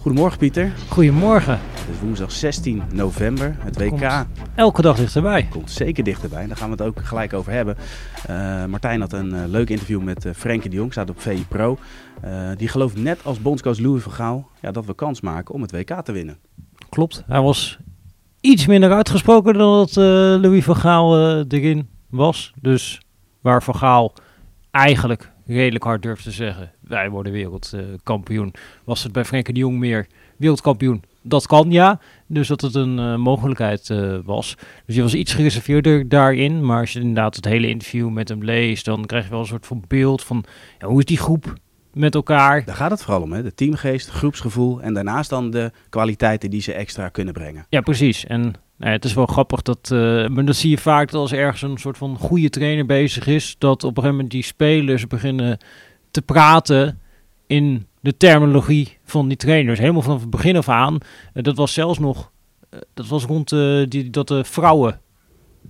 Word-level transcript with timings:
Goedemorgen 0.00 0.38
Pieter. 0.38 0.72
Goedemorgen. 0.88 1.58
Het 1.62 1.88
is 1.94 2.00
woensdag 2.00 2.32
16 2.32 2.82
november. 2.92 3.56
Het 3.58 3.78
WK 3.78 3.88
Komt 3.88 4.26
elke 4.54 4.82
dag 4.82 4.96
dichterbij. 4.96 5.46
komt 5.50 5.70
zeker 5.70 6.04
dichterbij. 6.04 6.46
Daar 6.46 6.56
gaan 6.56 6.66
we 6.70 6.72
het 6.72 6.82
ook 6.82 7.04
gelijk 7.04 7.32
over 7.32 7.52
hebben. 7.52 7.76
Eh, 8.26 8.64
Martijn 8.64 9.00
had 9.00 9.12
een 9.12 9.34
eh, 9.34 9.40
leuk 9.46 9.70
interview 9.70 10.02
met 10.02 10.26
Frenkie 10.36 10.70
de 10.70 10.76
Jong. 10.76 10.92
Staat 10.92 11.10
op 11.10 11.20
VI 11.20 11.44
Pro. 11.48 11.78
Die 12.56 12.68
gelooft 12.68 12.96
net 12.96 13.24
als 13.24 13.42
bondscoach 13.42 13.78
Louis 13.78 14.02
van 14.02 14.12
Gaal 14.12 14.48
ja, 14.60 14.70
dat 14.70 14.84
we 14.84 14.94
kans 14.94 15.20
maken 15.20 15.54
om 15.54 15.62
het 15.62 15.72
WK 15.72 16.00
te 16.04 16.12
winnen. 16.12 16.38
Klopt. 16.88 17.24
Hij 17.26 17.40
was 17.40 17.78
iets 18.40 18.66
minder 18.66 18.92
uitgesproken 18.92 19.54
dan 19.54 19.78
dat 19.78 19.96
Louis 20.40 20.64
van 20.64 20.76
Gaal 20.76 21.40
erin 21.42 21.88
was. 22.10 22.52
Dus 22.60 23.00
waar 23.40 23.62
Van 23.62 23.76
Gaal 23.76 24.12
eigenlijk 24.70 25.32
redelijk 25.52 25.84
hard 25.84 26.02
durft 26.02 26.22
te 26.22 26.30
zeggen... 26.30 26.72
wij 26.80 27.10
worden 27.10 27.32
wereldkampioen. 27.32 28.54
was 28.84 29.02
het 29.02 29.12
bij 29.12 29.24
Frenkie 29.24 29.54
de 29.54 29.60
Jong 29.60 29.78
meer 29.78 30.06
wereldkampioen. 30.36 31.02
Dat 31.22 31.46
kan, 31.46 31.70
ja. 31.70 32.00
Dus 32.26 32.48
dat 32.48 32.60
het 32.60 32.74
een 32.74 32.98
eh, 32.98 33.16
mogelijkheid 33.16 33.90
eh, 33.90 34.18
was. 34.24 34.56
Dus 34.86 34.96
je 34.96 35.02
was 35.02 35.14
iets 35.14 35.34
gereserveerder 35.34 36.08
daarin. 36.08 36.64
Maar 36.64 36.80
als 36.80 36.92
je 36.92 37.00
inderdaad 37.00 37.36
het 37.36 37.44
hele 37.44 37.68
interview 37.68 38.08
met 38.08 38.28
hem 38.28 38.44
leest... 38.44 38.84
dan 38.84 39.06
krijg 39.06 39.24
je 39.24 39.30
wel 39.30 39.40
een 39.40 39.46
soort 39.46 39.66
van 39.66 39.84
beeld 39.88 40.22
van... 40.22 40.44
Ja, 40.78 40.86
hoe 40.86 40.98
is 40.98 41.04
die 41.04 41.18
groep 41.18 41.54
met 41.92 42.14
elkaar? 42.14 42.64
Daar 42.64 42.76
gaat 42.76 42.90
het 42.90 43.02
vooral 43.02 43.22
om. 43.22 43.32
Hè? 43.32 43.42
De 43.42 43.54
teamgeest, 43.54 44.08
groepsgevoel 44.08 44.82
en 44.82 44.94
daarnaast 44.94 45.30
dan 45.30 45.50
de 45.50 45.70
kwaliteiten 45.88 46.50
die 46.50 46.62
ze 46.62 46.72
extra 46.72 47.08
kunnen 47.08 47.34
brengen. 47.34 47.66
Ja, 47.68 47.80
precies. 47.80 48.26
En 48.26 48.54
nou 48.80 48.92
het 48.92 49.04
is 49.04 49.14
wel 49.14 49.26
grappig 49.26 49.62
dat, 49.62 49.90
eh, 49.92 50.26
maar 50.28 50.44
dat 50.44 50.56
zie 50.56 50.70
je 50.70 50.78
vaak 50.78 51.10
dat 51.10 51.20
als 51.20 51.32
ergens 51.32 51.62
een 51.62 51.78
soort 51.78 51.98
van 51.98 52.16
goede 52.18 52.50
trainer 52.50 52.86
bezig 52.86 53.26
is, 53.26 53.56
dat 53.58 53.84
op 53.84 53.88
een 53.90 53.94
gegeven 53.94 54.10
moment 54.14 54.30
die 54.30 54.42
spelers 54.42 55.06
beginnen 55.06 55.58
te 56.10 56.22
praten 56.22 57.00
in 57.46 57.86
de 58.00 58.16
terminologie 58.16 58.98
van 59.04 59.28
die 59.28 59.36
trainers. 59.36 59.78
Helemaal 59.78 60.02
vanaf 60.02 60.20
het 60.20 60.30
begin 60.30 60.56
af 60.56 60.68
aan. 60.68 60.98
Eh, 61.32 61.42
dat 61.42 61.56
was 61.56 61.72
zelfs 61.72 61.98
nog, 61.98 62.30
eh, 62.70 62.78
dat 62.94 63.06
was 63.08 63.24
rond 63.24 63.48
die, 63.88 64.10
dat 64.10 64.28
de 64.28 64.44
vrouwen 64.44 65.00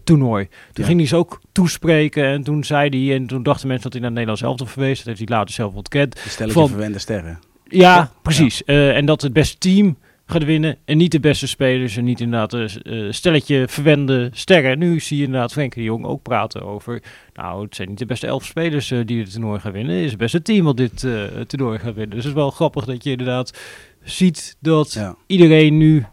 toernooi. 0.05 0.45
Toen 0.49 0.85
Ja. 0.85 0.85
ging 0.85 0.99
hij 0.99 1.09
ze 1.09 1.17
ook 1.17 1.41
toespreken 1.53 2.25
en 2.25 2.43
toen 2.43 2.65
zei 2.65 3.07
hij, 3.07 3.17
en 3.17 3.27
toen 3.27 3.43
dachten 3.43 3.67
mensen 3.67 3.83
dat 3.91 3.93
hij 3.93 4.03
naar 4.03 4.11
Nederland 4.11 4.39
zelf 4.59 4.71
verwees. 4.71 4.97
Dat 4.99 5.07
heeft 5.07 5.29
hij 5.29 5.37
later 5.39 5.55
zelf 5.55 5.75
ontkend. 5.75 6.13
De 6.23 6.29
stelletje 6.29 6.61
Van- 6.61 6.69
verwende 6.69 6.99
sterren. 6.99 7.39
Ja, 7.65 7.95
Ja. 7.95 8.13
precies. 8.23 8.65
En 8.65 9.07
dat 9.07 9.23
het 9.23 9.33
beste 9.33 9.59
team 9.59 9.97
gaat 10.31 10.45
winnen 10.45 10.77
en 10.85 10.97
niet 10.97 11.13
de 11.13 11.21
beste 11.21 11.47
spelers 11.47 11.97
en 11.97 12.05
niet 12.05 12.21
inderdaad 12.21 12.53
een 12.53 12.69
eh, 12.83 13.13
stelletje 13.13 13.65
verwende 13.69 14.31
sterren. 14.33 14.79
Nu 14.79 15.01
zie 15.01 15.17
je 15.19 15.25
inderdaad 15.25 15.53
Frenkie 15.53 15.83
de 15.83 15.89
Jong 15.89 16.05
ook 16.05 16.23
praten 16.23 16.63
over, 16.63 17.03
nou 17.35 17.65
het 17.65 17.75
zijn 17.75 17.89
niet 17.89 17.99
de 17.99 18.07
beste 18.07 18.27
elf 18.27 18.45
spelers 18.45 18.91
eh, 18.91 18.99
die 19.05 19.21
het 19.21 19.33
toernooi 19.33 19.61
gaan 19.61 19.73
winnen, 19.73 19.95
het 19.95 20.05
is 20.05 20.11
het 20.11 20.19
beste 20.21 20.43
team 20.43 20.65
wat 20.65 20.77
dit 20.77 21.05
eh, 21.05 21.23
toernooi 21.47 21.79
gaat 21.79 21.95
winnen. 21.95 22.17
Dus 22.17 22.25
het 22.25 22.35
is 22.35 22.41
wel 22.41 22.51
grappig 22.51 22.85
dat 22.85 23.05
je 23.05 23.11
inderdaad 23.11 23.59
ziet 24.03 24.57
dat 24.61 24.93
Ja. 24.93 25.17
iedereen 25.27 25.77
nu 25.77 26.05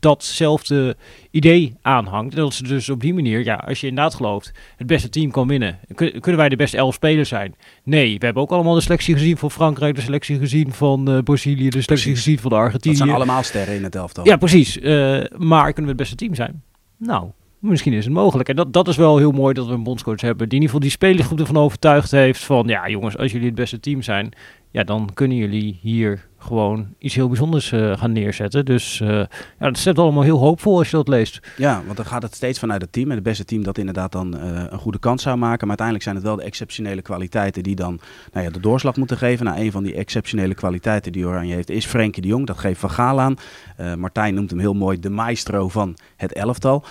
datzelfde 0.00 0.96
idee 1.30 1.74
aanhangt. 1.82 2.36
Dat 2.36 2.54
ze 2.54 2.62
dus 2.62 2.88
op 2.88 3.00
die 3.00 3.14
manier, 3.14 3.44
ja, 3.44 3.54
als 3.54 3.80
je 3.80 3.86
inderdaad 3.86 4.14
gelooft, 4.14 4.52
het 4.76 4.86
beste 4.86 5.08
team 5.08 5.30
kan 5.30 5.48
winnen. 5.48 5.78
Kun- 5.94 6.20
kunnen 6.20 6.40
wij 6.40 6.48
de 6.48 6.56
beste 6.56 6.76
elf 6.76 6.94
spelers 6.94 7.28
zijn? 7.28 7.54
Nee, 7.84 8.18
we 8.18 8.24
hebben 8.24 8.42
ook 8.42 8.50
allemaal 8.50 8.74
de 8.74 8.80
selectie 8.80 9.14
gezien 9.14 9.36
van 9.36 9.50
Frankrijk, 9.50 9.94
de 9.94 10.00
selectie 10.00 10.38
gezien 10.38 10.72
van 10.72 11.10
eh, 11.10 11.18
Brazilië, 11.22 11.64
de 11.64 11.70
selectie 11.70 11.86
Precies. 11.94 12.16
gezien 12.16 12.38
van 12.38 12.50
de 12.50 12.56
Dat 12.56 12.64
Argentinië. 12.64 12.96
zijn 12.96 13.10
allemaal 13.10 13.42
sterren 13.42 13.74
in 13.74 13.82
het 13.84 13.94
elftal. 13.94 14.24
Ja, 14.24 14.36
precies. 14.36 14.78
Eh, 14.80 14.92
maar 15.36 15.64
kunnen 15.72 15.82
we 15.82 15.88
het 15.88 15.96
beste 15.96 16.14
team 16.16 16.34
zijn? 16.34 16.62
Nou, 16.96 17.28
misschien 17.58 17.92
is 17.92 18.04
het 18.04 18.14
mogelijk. 18.14 18.48
En 18.48 18.56
dat, 18.56 18.72
dat 18.72 18.88
is 18.88 18.96
wel 18.96 19.18
heel 19.18 19.32
mooi 19.32 19.54
dat 19.54 19.66
we 19.66 19.72
een 19.72 19.82
bondscoach 19.82 20.20
hebben 20.20 20.48
die 20.48 20.58
in 20.58 20.64
ieder 20.64 20.66
geval 20.68 20.80
die 20.80 20.90
spelersgroep 20.90 21.38
ervan 21.40 21.56
overtuigd 21.56 22.10
heeft 22.10 22.44
van, 22.44 22.66
ja 22.68 22.88
jongens, 22.88 23.16
als 23.16 23.32
jullie 23.32 23.46
het 23.46 23.54
beste 23.54 23.80
team 23.80 24.02
zijn, 24.02 24.32
ja, 24.70 24.84
dan 24.84 25.10
kunnen 25.14 25.36
jullie 25.36 25.78
hier 25.82 26.28
gewoon 26.40 26.94
iets 26.98 27.14
heel 27.14 27.28
bijzonders 27.28 27.72
eh, 27.72 27.98
gaan 27.98 28.12
neerzetten. 28.12 28.64
Dus 28.64 29.00
eh, 29.00 29.08
ja, 29.08 29.28
dat 29.58 29.78
stemt 29.78 29.98
allemaal 29.98 30.22
heel 30.22 30.38
hoopvol 30.38 30.78
als 30.78 30.90
je 30.90 30.96
dat 30.96 31.08
leest. 31.08 31.40
Ja, 31.56 31.82
want 31.84 31.96
dan 31.96 32.06
gaat 32.06 32.22
het 32.22 32.34
steeds 32.34 32.58
vanuit 32.58 32.82
het 32.82 32.92
team. 32.92 33.08
En 33.08 33.14
het 33.14 33.24
beste 33.24 33.44
team 33.44 33.62
dat 33.62 33.78
inderdaad 33.78 34.12
dan 34.12 34.38
eh, 34.38 34.64
een 34.70 34.78
goede 34.78 34.98
kans 34.98 35.22
zou 35.22 35.36
maken. 35.36 35.66
Maar 35.66 35.78
uiteindelijk 35.78 36.04
zijn 36.04 36.16
het 36.16 36.24
wel 36.24 36.36
de 36.36 36.42
exceptionele 36.42 37.02
kwaliteiten 37.02 37.62
die 37.62 37.74
dan 37.74 38.00
nou 38.32 38.44
ja, 38.44 38.52
de 38.52 38.60
doorslag 38.60 38.96
moeten 38.96 39.16
geven. 39.16 39.44
Nou, 39.46 39.60
een 39.60 39.72
van 39.72 39.82
die 39.82 39.94
exceptionele 39.94 40.54
kwaliteiten 40.54 41.12
die 41.12 41.26
Oranje 41.26 41.54
heeft 41.54 41.70
is 41.70 41.86
Frenkie 41.86 42.22
de 42.22 42.28
Jong. 42.28 42.46
Dat 42.46 42.58
geeft 42.58 42.80
Van 42.80 42.90
Gaal 42.90 43.20
aan. 43.20 43.36
Eh, 43.76 43.94
Martijn 43.94 44.34
noemt 44.34 44.50
hem 44.50 44.58
heel 44.58 44.74
mooi 44.74 45.00
de 45.00 45.10
maestro 45.10 45.68
van 45.68 45.96
het 46.16 46.32
elftal. 46.32 46.84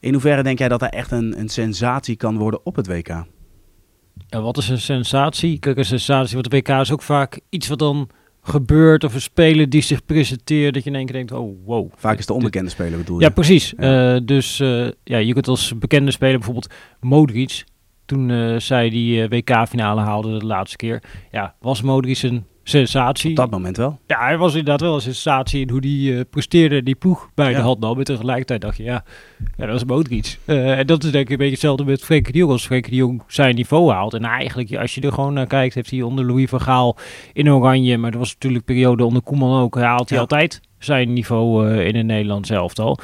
In 0.00 0.12
hoeverre 0.12 0.42
denk 0.42 0.58
jij 0.58 0.68
dat 0.68 0.80
hij 0.80 0.90
echt 0.90 1.10
een, 1.10 1.38
een 1.38 1.48
sensatie 1.48 2.16
kan 2.16 2.38
worden 2.38 2.60
op 2.64 2.76
het 2.76 2.86
WK? 2.86 3.24
Ja, 4.26 4.40
wat 4.40 4.56
is 4.56 4.68
een 4.68 4.80
sensatie? 4.80 5.58
Kijk, 5.58 5.76
een 5.76 5.84
sensatie 5.84 6.36
wat 6.36 6.50
de 6.50 6.56
WK 6.56 6.68
is 6.68 6.92
ook 6.92 7.02
vaak 7.02 7.40
iets 7.48 7.68
wat 7.68 7.78
dan 7.78 8.08
gebeurt 8.42 9.04
of 9.04 9.14
een 9.14 9.20
speler 9.20 9.68
die 9.68 9.82
zich 9.82 10.04
presenteert 10.04 10.74
dat 10.74 10.84
je 10.84 10.90
in 10.90 10.96
één 10.96 11.04
keer 11.04 11.14
denkt, 11.14 11.32
oh 11.32 11.56
wow. 11.64 11.90
Vaak 11.96 12.18
is 12.18 12.26
de 12.26 12.32
onbekende 12.32 12.70
speler 12.70 12.98
bedoel 12.98 13.18
je? 13.18 13.24
Ja, 13.24 13.30
precies. 13.30 13.74
Ja. 13.76 14.14
Eh, 14.14 14.20
dus 14.24 14.60
eh, 14.60 14.88
ja, 15.04 15.18
je 15.18 15.32
kunt 15.32 15.48
als 15.48 15.78
bekende 15.78 16.10
speler 16.10 16.36
bijvoorbeeld 16.36 16.72
Modric, 17.00 17.64
toen 18.04 18.30
eh, 18.30 18.58
zij 18.58 18.90
die 18.90 19.28
WK-finale 19.28 20.00
haalde 20.00 20.38
de 20.38 20.46
laatste 20.46 20.76
keer, 20.76 21.02
ja, 21.30 21.54
was 21.60 21.82
Modric 21.82 22.22
een 22.22 22.44
sensatie. 22.62 23.30
Op 23.30 23.36
dat 23.36 23.50
moment 23.50 23.76
wel. 23.76 23.98
Ja, 24.06 24.18
hij 24.20 24.38
was 24.38 24.50
inderdaad 24.50 24.80
wel 24.80 24.94
een 24.94 25.00
sensatie 25.00 25.60
in 25.60 25.70
hoe 25.70 25.80
hij 25.80 26.18
eh, 26.18 26.24
presteerde 26.30 26.76
en 26.76 26.84
die 26.84 26.94
ploeg 26.94 27.30
bij 27.34 27.54
de 27.54 27.60
hand 27.60 27.80
nam. 27.80 27.98
En 27.98 28.04
tegelijkertijd 28.04 28.60
dacht 28.60 28.76
je, 28.76 28.82
ja, 28.82 29.04
ja 29.56 29.66
dat 29.66 29.68
was 29.68 29.84
Modric. 29.84 30.38
Eh, 30.44 30.78
en 30.78 30.86
dat 30.86 31.04
is 31.04 31.10
denk 31.10 31.24
ik 31.24 31.30
een 31.30 31.36
beetje 31.36 31.52
hetzelfde 31.52 31.84
met 31.84 32.04
Frenkie 32.04 32.32
de 32.32 32.38
Jong. 32.38 32.50
Als 32.52 32.66
Frenkie 32.66 32.90
de 32.90 32.96
Jong 32.96 33.22
zijn 33.26 33.54
niveau 33.54 33.90
haalt. 33.92 34.14
En 34.14 34.24
eigenlijk, 34.24 34.74
als 34.76 34.94
je 34.94 35.00
er 35.00 35.12
gewoon 35.12 35.32
naar 35.34 35.46
kijkt, 35.46 35.74
heeft 35.74 35.90
hij 35.90 36.02
onder 36.02 36.24
Louis 36.24 36.48
van 36.48 36.60
Gaal 36.60 36.96
in 37.32 37.50
Oranje. 37.50 37.98
Maar 37.98 38.10
dat 38.10 38.20
was 38.20 38.32
natuurlijk 38.32 38.68
een 38.68 38.74
periode 38.74 39.04
onder 39.04 39.22
Koeman 39.22 39.62
ook. 39.62 39.76
Haalt 39.78 40.08
hij 40.08 40.18
Ja. 40.18 40.22
altijd 40.24 40.60
zijn 40.78 41.12
niveau 41.12 41.68
eh, 41.70 41.86
in 41.86 41.96
het 41.96 42.06
Nederlands 42.06 42.50
elftal. 42.50 42.98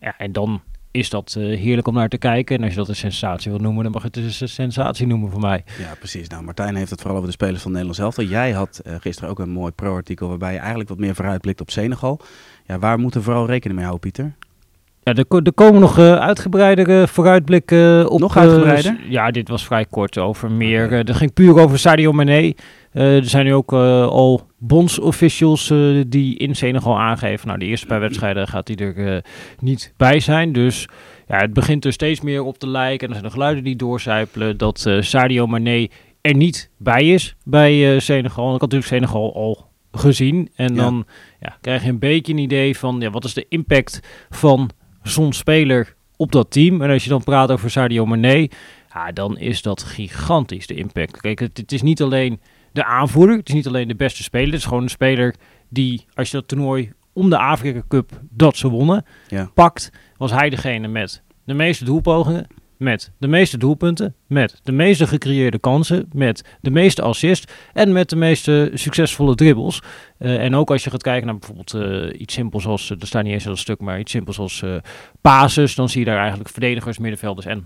Ja, 0.00 0.14
en 0.18 0.32
dan 0.32 0.60
is 0.90 1.10
dat 1.10 1.34
eh, 1.38 1.44
heerlijk 1.58 1.88
om 1.88 1.94
naar 1.94 2.08
te 2.08 2.18
kijken. 2.18 2.56
En 2.56 2.62
als 2.62 2.72
je 2.72 2.78
dat 2.78 2.88
een 2.88 2.96
sensatie 2.96 3.50
wil 3.50 3.60
noemen, 3.60 3.82
dan 3.82 3.92
mag 3.92 4.02
je 4.02 4.08
het 4.12 4.22
dus 4.24 4.40
een 4.40 4.48
sensatie 4.48 5.06
noemen 5.06 5.30
voor 5.30 5.40
mij. 5.40 5.64
Ja, 5.78 5.94
precies. 5.98 6.28
Nou, 6.28 6.42
Martijn 6.44 6.74
heeft 6.76 6.90
het 6.90 6.98
vooral 7.00 7.16
over 7.16 7.28
de 7.28 7.34
spelers 7.34 7.60
van 7.62 7.70
Nederlands 7.70 8.00
elftal. 8.00 8.24
Jij 8.24 8.52
had 8.52 8.80
eh, 8.84 8.94
gisteren 9.00 9.30
ook 9.30 9.38
een 9.38 9.50
mooi 9.50 9.72
pro-artikel 9.72 10.28
waarbij 10.28 10.52
je 10.52 10.58
eigenlijk 10.58 10.88
wat 10.88 10.98
meer 10.98 11.14
vooruitblikt 11.14 11.60
op 11.60 11.70
Senegal. 11.70 12.20
Ja, 12.66 12.78
waar 12.78 12.98
moeten 12.98 13.20
we 13.20 13.26
vooral 13.26 13.46
rekening 13.46 13.78
mee 13.78 13.88
houden, 13.88 14.10
Pieter? 14.10 14.32
Ja, 15.02 15.14
er, 15.14 15.24
er 15.44 15.52
komen 15.52 15.80
nog 15.80 15.98
eh 15.98 16.14
uitgebreidere 16.18 17.08
vooruitblikken 17.08 18.08
op. 18.10 18.20
Nog 18.20 18.36
uitgebreider? 18.36 18.96
s- 19.00 19.08
ja, 19.08 19.30
dit 19.30 19.48
was 19.48 19.64
vrij 19.64 19.84
kort 19.84 20.18
over 20.18 20.50
meer. 20.50 20.92
eh, 20.92 21.08
er 21.08 21.14
ging 21.14 21.32
puur 21.32 21.58
over 21.60 21.78
Sadio 21.78 22.12
Mane. 22.12 22.54
Eh, 22.92 23.16
er 23.16 23.24
zijn 23.24 23.44
nu 23.44 23.54
ook 23.54 23.72
al 23.72 24.46
bondsofficials 24.60 25.70
eh, 25.70 26.00
die 26.06 26.36
in 26.36 26.56
Senegal 26.56 26.98
aangeven. 26.98 27.46
Nou, 27.46 27.58
de 27.58 27.64
eerste 27.64 27.86
paar 27.86 28.00
wedstrijden 28.00 28.48
gaat 28.48 28.68
hij 28.68 28.76
er 28.76 29.14
eh, 29.14 29.22
niet 29.60 29.92
bij 29.96 30.20
zijn. 30.20 30.52
Dus 30.52 30.88
ja, 31.28 31.36
het 31.36 31.52
begint 31.52 31.84
er 31.84 31.92
steeds 31.92 32.20
meer 32.20 32.42
op 32.42 32.58
te 32.58 32.68
lijken. 32.68 33.00
En 33.08 33.08
er 33.08 33.18
zijn 33.18 33.26
de 33.28 33.32
geluiden 33.34 33.64
die 33.64 33.76
doorcijpelen 33.76 34.56
dat 34.56 34.86
eh, 34.86 35.00
Sadio 35.00 35.46
Mane 35.46 35.90
er 36.20 36.34
niet 36.34 36.70
bij 36.78 37.04
is 37.04 37.34
bij 37.44 38.00
Senegal. 38.00 38.48
En 38.48 38.54
ik 38.54 38.60
had 38.60 38.70
natuurlijk 38.70 38.86
Senegal 39.04 39.34
al 39.34 39.68
gezien. 39.92 40.50
En 40.54 40.74
Ja. 40.74 40.82
dan 40.82 41.06
ja, 41.40 41.56
krijg 41.60 41.82
je 41.82 41.88
een 41.88 41.98
beetje 41.98 42.32
een 42.32 42.38
idee 42.38 42.78
van 42.78 43.00
ja, 43.00 43.10
wat 43.10 43.24
is 43.24 43.34
de 43.34 43.46
impact 43.48 44.00
van 44.30 44.70
zo'n 45.02 45.32
speler 45.32 45.94
op 46.16 46.32
dat 46.32 46.50
team. 46.50 46.82
En 46.82 46.90
als 46.90 47.04
je 47.04 47.10
dan 47.10 47.24
praat 47.24 47.50
over 47.50 47.70
Sadio 47.70 48.06
Mane, 48.06 48.50
ja, 48.94 49.12
dan 49.12 49.38
is 49.38 49.62
dat 49.62 49.82
gigantisch 49.82 50.66
de 50.66 50.74
impact. 50.74 51.20
Kijk, 51.20 51.38
het, 51.38 51.56
het 51.56 51.72
is 51.72 51.82
niet 51.82 52.02
alleen 52.02 52.40
de 52.72 52.84
aanvoerder, 52.84 53.36
het 53.36 53.48
is 53.48 53.54
niet 53.54 53.66
alleen 53.66 53.88
de 53.88 53.94
beste 53.94 54.22
speler. 54.22 54.46
Het 54.46 54.58
is 54.58 54.64
gewoon 54.64 54.82
een 54.82 54.88
speler 54.90 55.34
die, 55.68 56.04
als 56.14 56.30
je 56.30 56.36
dat 56.36 56.48
toernooi 56.48 56.92
om 57.12 57.30
de 57.30 57.38
Afrika 57.38 57.82
Cup 57.88 58.20
dat 58.30 58.56
ze 58.56 58.68
wonnen, 58.68 59.04
Ja. 59.28 59.50
pakt, 59.54 59.90
was 60.16 60.30
hij 60.30 60.50
degene 60.50 60.88
met 60.88 61.22
de 61.44 61.54
meeste 61.54 61.84
doelpogingen, 61.84 62.46
met 62.76 63.12
de 63.18 63.26
meeste 63.28 63.58
doelpunten, 63.58 64.14
met 64.26 64.60
de 64.62 64.72
meeste 64.72 65.06
gecreëerde 65.06 65.58
kansen, 65.58 66.08
met 66.12 66.44
de 66.60 66.70
meeste 66.70 67.02
assists 67.02 67.52
en 67.72 67.92
met 67.92 68.08
de 68.08 68.16
meeste 68.16 68.70
succesvolle 68.74 69.34
dribbles. 69.34 69.82
Eh, 70.18 70.44
en 70.44 70.54
ook 70.54 70.70
als 70.70 70.84
je 70.84 70.90
gaat 70.90 71.02
kijken 71.02 71.26
naar 71.26 71.38
bijvoorbeeld 71.38 71.74
eh, 71.74 72.20
iets 72.20 72.34
simpels 72.34 72.66
als, 72.66 72.90
er 72.90 72.96
staat 73.06 73.22
niet 73.22 73.32
eens 73.32 73.44
een 73.44 73.56
stuk, 73.56 73.80
maar 73.80 73.98
iets 73.98 74.12
simpels 74.12 74.38
als 74.38 74.64
pases, 75.20 75.74
dan 75.74 75.88
zie 75.88 76.00
je 76.00 76.06
daar 76.06 76.18
eigenlijk 76.18 76.48
verdedigers, 76.48 76.98
middenvelders 76.98 77.46
en 77.46 77.64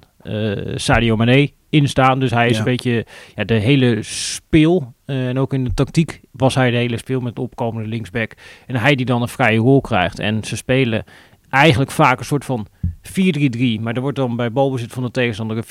Sadio 0.80 1.16
Mane 1.16 1.50
in 1.74 1.88
staan. 1.88 2.20
Dus 2.20 2.30
hij 2.30 2.46
is 2.48 2.52
Ja. 2.52 2.58
een 2.58 2.64
beetje 2.64 3.06
ja, 3.34 3.44
de 3.44 3.54
hele 3.54 3.98
speel. 4.02 4.92
eh, 5.04 5.28
en 5.28 5.38
ook 5.38 5.52
in 5.52 5.64
de 5.64 5.74
tactiek 5.74 6.20
was 6.30 6.54
hij 6.54 6.70
de 6.70 6.76
hele 6.76 6.96
speel 6.98 7.20
met 7.20 7.34
de 7.34 7.40
opkomende 7.40 7.88
linksback. 7.88 8.32
En 8.66 8.76
hij 8.76 8.94
die 8.94 9.06
dan 9.06 9.22
een 9.22 9.28
vrije 9.28 9.58
rol 9.58 9.80
krijgt. 9.80 10.18
En 10.18 10.44
ze 10.44 10.56
spelen 10.56 11.04
eigenlijk 11.50 11.90
vaak 11.90 12.18
een 12.18 12.24
soort 12.24 12.44
van 12.44 12.66
4-3-3. 13.02 13.80
Maar 13.80 13.94
er 13.94 14.00
wordt 14.00 14.16
dan 14.16 14.36
bij 14.36 14.52
balbezit 14.52 14.92
van 14.92 15.02
de 15.02 15.10
tegenstander 15.10 15.56
een 15.56 15.64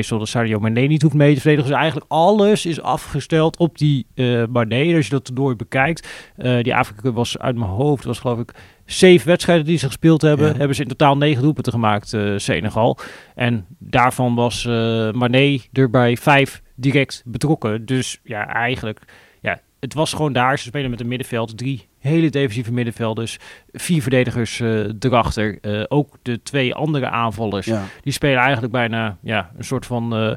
4-4-2, 0.00 0.02
zodat 0.06 0.28
Sadio 0.28 0.58
Mane 0.58 0.80
niet 0.80 1.02
hoeft 1.02 1.14
mee 1.14 1.34
te 1.34 1.40
verdedigen. 1.40 1.70
Dus 1.70 1.80
eigenlijk 1.80 2.10
alles 2.12 2.66
is 2.66 2.80
afgesteld 2.80 3.56
op 3.58 3.78
die 3.78 4.06
eh 4.14 4.42
Mane. 4.52 4.94
Als 4.96 5.04
je 5.04 5.10
dat 5.10 5.24
toernooi 5.24 5.56
bekijkt. 5.56 6.32
eh, 6.36 6.62
die 6.62 6.74
Afrika 6.74 7.00
Cup 7.02 7.14
was 7.14 7.38
uit 7.38 7.56
mijn 7.56 7.70
hoofd, 7.70 8.04
was 8.04 8.18
geloof 8.18 8.38
ik 8.38 8.54
zeven 8.90 9.28
wedstrijden 9.28 9.64
die 9.64 9.78
ze 9.78 9.86
gespeeld 9.86 10.22
hebben. 10.22 10.46
Ja. 10.46 10.56
Hebben 10.56 10.76
ze 10.76 10.82
in 10.82 10.88
totaal 10.88 11.16
negen 11.16 11.42
doelpunten 11.42 11.72
gemaakt, 11.72 12.12
eh, 12.12 12.32
Senegal. 12.36 12.98
En 13.34 13.66
daarvan 13.78 14.34
was 14.34 14.64
eh 14.64 14.72
Mane 15.12 15.60
er 15.72 15.90
bij 15.90 16.16
vijf 16.16 16.62
direct 16.74 17.22
betrokken. 17.26 17.86
Dus 17.86 18.20
ja, 18.24 18.46
eigenlijk 18.46 19.00
ja, 19.40 19.60
het 19.80 19.94
was 19.94 20.12
gewoon 20.12 20.32
daar. 20.32 20.58
Ze 20.58 20.64
spelen 20.64 20.90
met 20.90 21.00
een 21.00 21.08
middenveld. 21.08 21.58
Drie 21.58 21.88
hele 21.98 22.30
defensieve 22.30 22.72
middenvelders. 22.72 23.38
Vier 23.72 24.02
verdedigers 24.02 24.60
uh, 24.60 24.86
erachter. 24.98 25.58
Uh, 25.62 25.84
ook 25.88 26.16
de 26.22 26.42
twee 26.42 26.74
andere 26.74 27.08
aanvallers. 27.08 27.66
Ja. 27.66 27.84
Die 28.02 28.12
spelen 28.12 28.38
eigenlijk 28.38 28.72
bijna 28.72 29.16
ja, 29.22 29.50
een 29.56 29.64
soort 29.64 29.86
van 29.86 30.22
uh, 30.22 30.32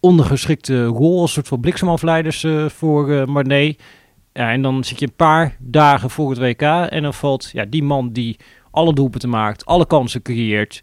ondergeschikte 0.00 0.84
rol. 0.84 1.22
Een 1.22 1.28
soort 1.28 1.48
van 1.48 1.60
bliksemafleiders 1.60 2.46
voor 2.66 3.10
uh, 3.10 3.24
Marnay. 3.24 3.76
Ja, 4.36 4.50
en 4.50 4.62
dan 4.62 4.84
zit 4.84 4.98
je 4.98 5.06
een 5.06 5.12
paar 5.16 5.56
dagen 5.58 6.10
voor 6.10 6.30
het 6.30 6.38
WK. 6.38 6.62
En 6.62 7.02
dan 7.02 7.14
valt 7.14 7.50
ja, 7.52 7.64
die 7.64 7.82
man 7.82 8.12
die 8.12 8.36
alle 8.70 8.94
doelpunten 8.94 9.28
maakt. 9.28 9.66
Alle 9.66 9.86
kansen 9.86 10.22
creëert. 10.22 10.80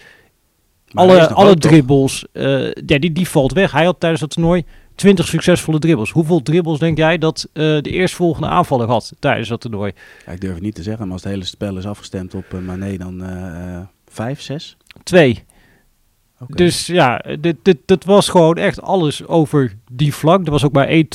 Maar 0.91 1.03
alle 1.03 1.29
alle 1.29 1.55
dribbles. 1.55 2.25
eh, 2.33 2.71
ja, 2.71 2.99
die, 2.99 3.11
die 3.11 3.27
valt 3.27 3.53
weg. 3.53 3.71
Hij 3.71 3.85
had 3.85 3.99
tijdens 3.99 4.21
dat 4.21 4.29
toernooi 4.29 4.63
20 4.95 5.27
succesvolle 5.27 5.79
dribbles. 5.79 6.11
Hoeveel 6.11 6.41
dribbles 6.41 6.79
denk 6.79 6.97
jij 6.97 7.17
dat 7.17 7.49
eh, 7.53 7.63
de 7.63 7.89
eerstvolgende 7.89 8.47
aanvaller 8.47 8.87
had 8.87 9.13
tijdens 9.19 9.49
dat 9.49 9.61
toernooi? 9.61 9.91
Ja, 10.25 10.31
ik 10.31 10.41
durf 10.41 10.53
het 10.53 10.63
niet 10.63 10.75
te 10.75 10.83
zeggen, 10.83 11.03
maar 11.03 11.13
als 11.13 11.23
het 11.23 11.31
hele 11.31 11.45
spel 11.45 11.77
is 11.77 11.85
afgestemd 11.85 12.33
op 12.33 12.53
uh, 12.53 12.61
Mané, 12.61 12.97
dan 12.97 13.23
vijf, 14.07 14.41
zes? 14.41 14.77
Twee. 15.03 15.43
Dus 16.47 16.87
ja, 16.87 17.17
dit, 17.39 17.55
dit, 17.61 17.77
dit 17.85 18.05
was 18.05 18.29
gewoon 18.29 18.57
echt 18.57 18.81
alles 18.81 19.27
over 19.27 19.73
die 19.91 20.13
flank. 20.13 20.45
Er 20.45 20.51
was 20.51 20.65
ook 20.65 20.71
maar 20.71 20.87
één 20.87 21.07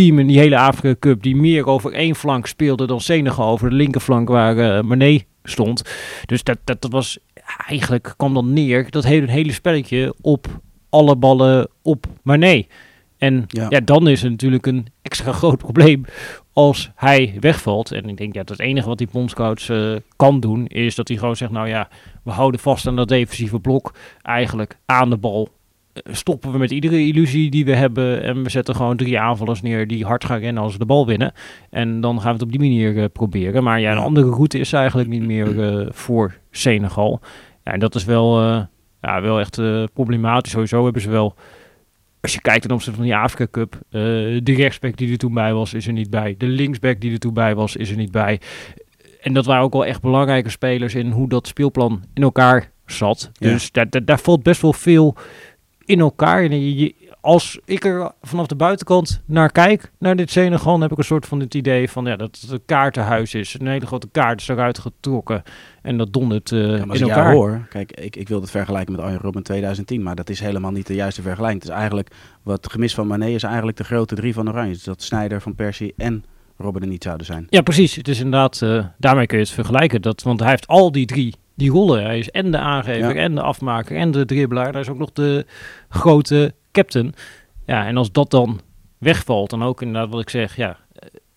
team 0.00 0.18
in 0.18 0.26
die 0.26 0.38
hele 0.38 0.58
Afrika 0.58 0.94
Cup 0.98 1.22
die 1.22 1.36
meer 1.36 1.66
over 1.66 1.92
één 1.92 2.14
flank 2.14 2.46
speelde 2.46 2.86
dan 2.86 3.00
Senegal 3.00 3.50
over 3.50 3.70
de 3.70 3.76
linkerflank 3.76 4.28
waar 4.28 4.84
Mané 4.84 5.20
stond. 5.44 5.82
Dus 6.26 6.42
dat, 6.42 6.58
dat, 6.64 6.82
dat 6.82 6.92
was 6.92 7.18
eigenlijk 7.66 8.14
kwam 8.16 8.34
dan 8.34 8.52
neer 8.52 8.90
dat 8.90 9.04
hele, 9.04 9.30
hele 9.30 9.52
spelletje 9.52 10.14
op 10.20 10.46
alle 10.88 11.16
ballen 11.16 11.68
op 11.82 12.06
Mané. 12.22 12.66
En 13.18 13.44
Ja. 13.46 13.66
ja. 13.68 13.80
dan 13.80 14.08
is 14.08 14.22
het 14.22 14.30
natuurlijk 14.30 14.66
een 14.66 14.86
extra 15.02 15.32
groot 15.32 15.58
probleem 15.58 16.04
als 16.52 16.90
hij 16.94 17.36
wegvalt. 17.40 17.92
En 17.92 18.08
ik 18.08 18.16
denk 18.16 18.34
dat 18.34 18.48
het 18.48 18.60
enige 18.60 18.88
wat 18.88 18.98
die 18.98 19.08
bondscoach 19.12 19.68
eh, 19.68 19.96
kan 20.16 20.40
doen 20.40 20.66
is 20.66 20.94
dat 20.94 21.08
hij 21.08 21.16
gewoon 21.16 21.36
zegt, 21.36 21.52
nou 21.52 21.68
ja, 21.68 21.88
we 22.24 22.30
houden 22.30 22.60
vast 22.60 22.86
aan 22.86 22.96
dat 22.96 23.08
defensieve 23.08 23.58
blok. 23.58 23.94
Eigenlijk 24.22 24.78
aan 24.86 25.10
de 25.10 25.16
bal 25.16 25.48
stoppen 25.92 26.52
we 26.52 26.58
met 26.58 26.70
iedere 26.70 27.06
illusie 27.06 27.50
die 27.50 27.64
we 27.64 27.74
hebben. 27.74 28.22
En 28.22 28.42
we 28.42 28.50
zetten 28.50 28.76
gewoon 28.76 28.96
drie 28.96 29.18
aanvallers 29.18 29.62
neer 29.62 29.86
die 29.86 30.04
hard 30.04 30.24
gaan 30.24 30.38
rennen 30.38 30.62
als 30.62 30.72
we 30.72 30.78
de 30.78 30.86
bal 30.86 31.06
winnen. 31.06 31.32
En 31.70 32.00
dan 32.00 32.16
gaan 32.16 32.26
we 32.26 32.32
het 32.32 32.42
op 32.42 32.50
die 32.50 32.60
manier 32.60 32.98
eh, 32.98 33.04
proberen. 33.12 33.62
Maar 33.62 33.80
ja, 33.80 33.92
een 33.92 33.98
andere 33.98 34.30
route 34.30 34.58
is 34.58 34.72
eigenlijk 34.72 35.08
niet 35.08 35.24
meer 35.24 35.60
eh, 35.60 35.86
voor 35.90 36.38
Senegal. 36.50 37.20
Ja, 37.64 37.72
en 37.72 37.80
dat 37.80 37.94
is 37.94 38.04
wel, 38.04 38.40
eh, 38.40 38.62
ja, 39.00 39.20
wel 39.20 39.40
echt 39.40 39.58
eh, 39.58 39.84
problematisch. 39.92 40.52
Sowieso 40.52 40.84
hebben 40.84 41.02
ze 41.02 41.10
wel... 41.10 41.34
Als 42.20 42.32
je 42.32 42.40
kijkt 42.40 42.62
ten 42.62 42.70
opzichte 42.70 42.96
van 42.96 43.04
die 43.04 43.16
Afrika 43.16 43.46
Cup, 43.50 43.74
eh, 43.74 44.00
de 44.42 44.54
rechtsback 44.56 44.96
die 44.96 45.10
er 45.10 45.18
toen 45.18 45.34
bij 45.34 45.52
was, 45.52 45.74
is 45.74 45.86
er 45.86 45.92
niet 45.92 46.10
bij. 46.10 46.34
De 46.38 46.46
linksback 46.46 47.00
die 47.00 47.12
er 47.12 47.18
toen 47.18 47.34
bij 47.34 47.54
was, 47.54 47.76
is 47.76 47.90
er 47.90 47.96
niet 47.96 48.10
bij. 48.10 48.40
En 49.20 49.32
dat 49.32 49.46
waren 49.46 49.62
ook 49.62 49.72
wel 49.72 49.86
echt 49.86 50.00
belangrijke 50.00 50.50
spelers 50.50 50.94
in 50.94 51.10
hoe 51.10 51.28
dat 51.28 51.46
speelplan 51.46 52.02
in 52.14 52.22
elkaar 52.22 52.70
zat. 52.86 53.30
Ja. 53.32 53.48
Dus 53.48 53.72
daar, 53.72 53.90
daar, 53.90 54.04
daar 54.04 54.18
valt 54.18 54.42
best 54.42 54.62
wel 54.62 54.72
veel 54.72 55.16
in 55.90 56.00
elkaar. 56.00 56.42
En 56.42 56.74
je- 56.78 56.94
als 57.20 57.58
ik 57.64 57.84
er 57.84 58.10
vanaf 58.22 58.46
de 58.46 58.54
buitenkant 58.56 59.22
naar 59.26 59.52
kijk, 59.52 59.90
naar 59.98 60.16
dit 60.16 60.30
Senegal, 60.30 60.72
dan 60.72 60.80
heb 60.80 60.92
ik 60.92 60.98
een 60.98 61.04
soort 61.04 61.26
van 61.26 61.40
het 61.40 61.54
idee 61.54 61.90
van 61.90 62.04
ja, 62.04 62.16
dat 62.16 62.38
het 62.40 62.50
een 62.50 62.62
kaartenhuis 62.66 63.34
is. 63.34 63.56
Een 63.60 63.66
hele 63.66 63.86
grote 63.86 64.08
kaart 64.12 64.40
is 64.40 64.48
eruit 64.48 64.78
getrokken 64.78 65.42
en 65.82 65.96
dat 65.98 66.12
dondert 66.12 66.52
eh 66.52 66.76
Ja, 66.78 66.84
maar 66.84 66.96
in 66.96 67.02
elkaar. 67.02 67.32
hoor, 67.32 67.66
kijk, 67.68 67.92
ik, 67.92 68.16
ik 68.16 68.28
wil 68.28 68.40
het 68.40 68.50
vergelijken 68.50 68.92
met 68.92 69.04
Arjen 69.04 69.18
Robben 69.20 69.42
2010, 69.42 70.02
maar 70.02 70.14
dat 70.14 70.30
is 70.30 70.40
helemaal 70.40 70.70
niet 70.70 70.86
de 70.86 70.94
juiste 70.94 71.22
vergelijking. 71.22 71.60
Het 71.62 71.70
is 71.70 71.76
eigenlijk, 71.78 72.10
wat 72.42 72.70
gemis 72.70 72.94
van 72.94 73.06
Mané 73.06 73.26
is 73.28 73.42
eigenlijk 73.42 73.76
de 73.76 73.84
grote 73.84 74.14
drie 74.14 74.34
van 74.34 74.48
Oranje. 74.48 74.72
Dus 74.72 74.84
dat 74.84 75.02
Sneijder, 75.02 75.40
Van 75.40 75.54
Persie 75.54 75.94
en 75.96 76.24
Robben 76.56 76.82
er 76.82 76.88
niet 76.88 77.02
zouden 77.04 77.26
zijn. 77.26 77.46
Ja, 77.50 77.60
precies. 77.62 77.94
Het 77.94 78.08
is 78.08 78.16
inderdaad, 78.18 78.62
eh, 78.62 78.84
daarmee 78.98 79.26
kun 79.26 79.38
je 79.38 79.44
het 79.44 79.52
vergelijken. 79.52 80.02
Dat, 80.02 80.22
want 80.22 80.40
hij 80.40 80.48
heeft 80.50 80.66
al 80.66 80.92
die 80.92 81.06
drie, 81.06 81.34
die 81.60 81.70
rollen. 81.70 82.04
Hij 82.04 82.18
is 82.18 82.30
en 82.30 82.50
de 82.50 82.58
aangever, 82.58 83.14
Ja. 83.14 83.20
en 83.22 83.34
de 83.34 83.42
afmaker, 83.42 83.96
en 83.96 84.10
de 84.10 84.24
dribbelaar. 84.24 84.72
Hij 84.72 84.80
is 84.80 84.88
ook 84.88 84.98
nog 84.98 85.12
de 85.12 85.46
grote 85.88 86.54
captain. 86.72 87.14
Ja, 87.66 87.86
en 87.86 87.96
als 87.96 88.12
dat 88.12 88.30
dan 88.30 88.60
wegvalt, 88.98 89.50
dan 89.50 89.62
ook 89.62 89.82
inderdaad 89.82 90.10
wat 90.10 90.20
ik 90.20 90.30
zeg, 90.30 90.56
ja... 90.56 90.76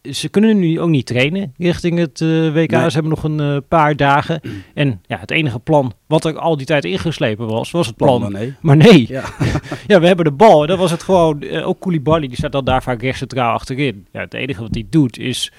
eh, 0.02 0.14
Ze 0.14 0.30
kunnen 0.30 0.60
nu 0.60 0.80
ook 0.80 0.90
niet 0.90 1.06
trainen 1.06 1.54
richting 1.58 1.98
het 2.00 2.22
eh, 2.22 2.54
WK. 2.54 2.72
Nee. 2.72 2.90
Ze 2.90 2.94
hebben 2.94 3.10
nog 3.10 3.24
een 3.24 3.40
eh, 3.40 3.58
paar 3.68 3.96
dagen. 3.96 4.42
En 4.74 5.02
ja, 5.06 5.18
het 5.20 5.32
enige 5.32 5.60
plan 5.60 5.94
wat 6.08 6.26
er 6.26 6.38
al 6.40 6.58
die 6.58 6.66
tijd 6.66 6.86
ingeslepen 6.86 7.48
was, 7.48 7.72
was 7.72 7.88
het 7.88 7.96
plan. 7.96 8.22
Mané. 8.22 8.56
Maar 8.62 8.78
nee, 8.78 9.06
Ja. 9.08 9.24
ja, 9.88 10.00
we 10.00 10.08
hebben 10.08 10.26
de 10.26 10.32
bal. 10.32 10.62
En 10.62 10.68
dan 10.68 10.78
was 10.78 10.92
het 10.92 11.04
gewoon, 11.04 11.50
ook 11.50 11.80
Koulibaly, 11.80 12.28
die 12.28 12.38
staat 12.38 12.52
dan 12.52 12.66
daar 12.66 12.84
vaak 12.84 13.02
rechts 13.02 13.18
centraal 13.18 13.54
achterin. 13.54 14.08
Ja, 14.12 14.20
het 14.20 14.34
enige 14.34 14.62
wat 14.62 14.74
hij 14.74 14.86
doet 14.90 15.18
is, 15.18 15.52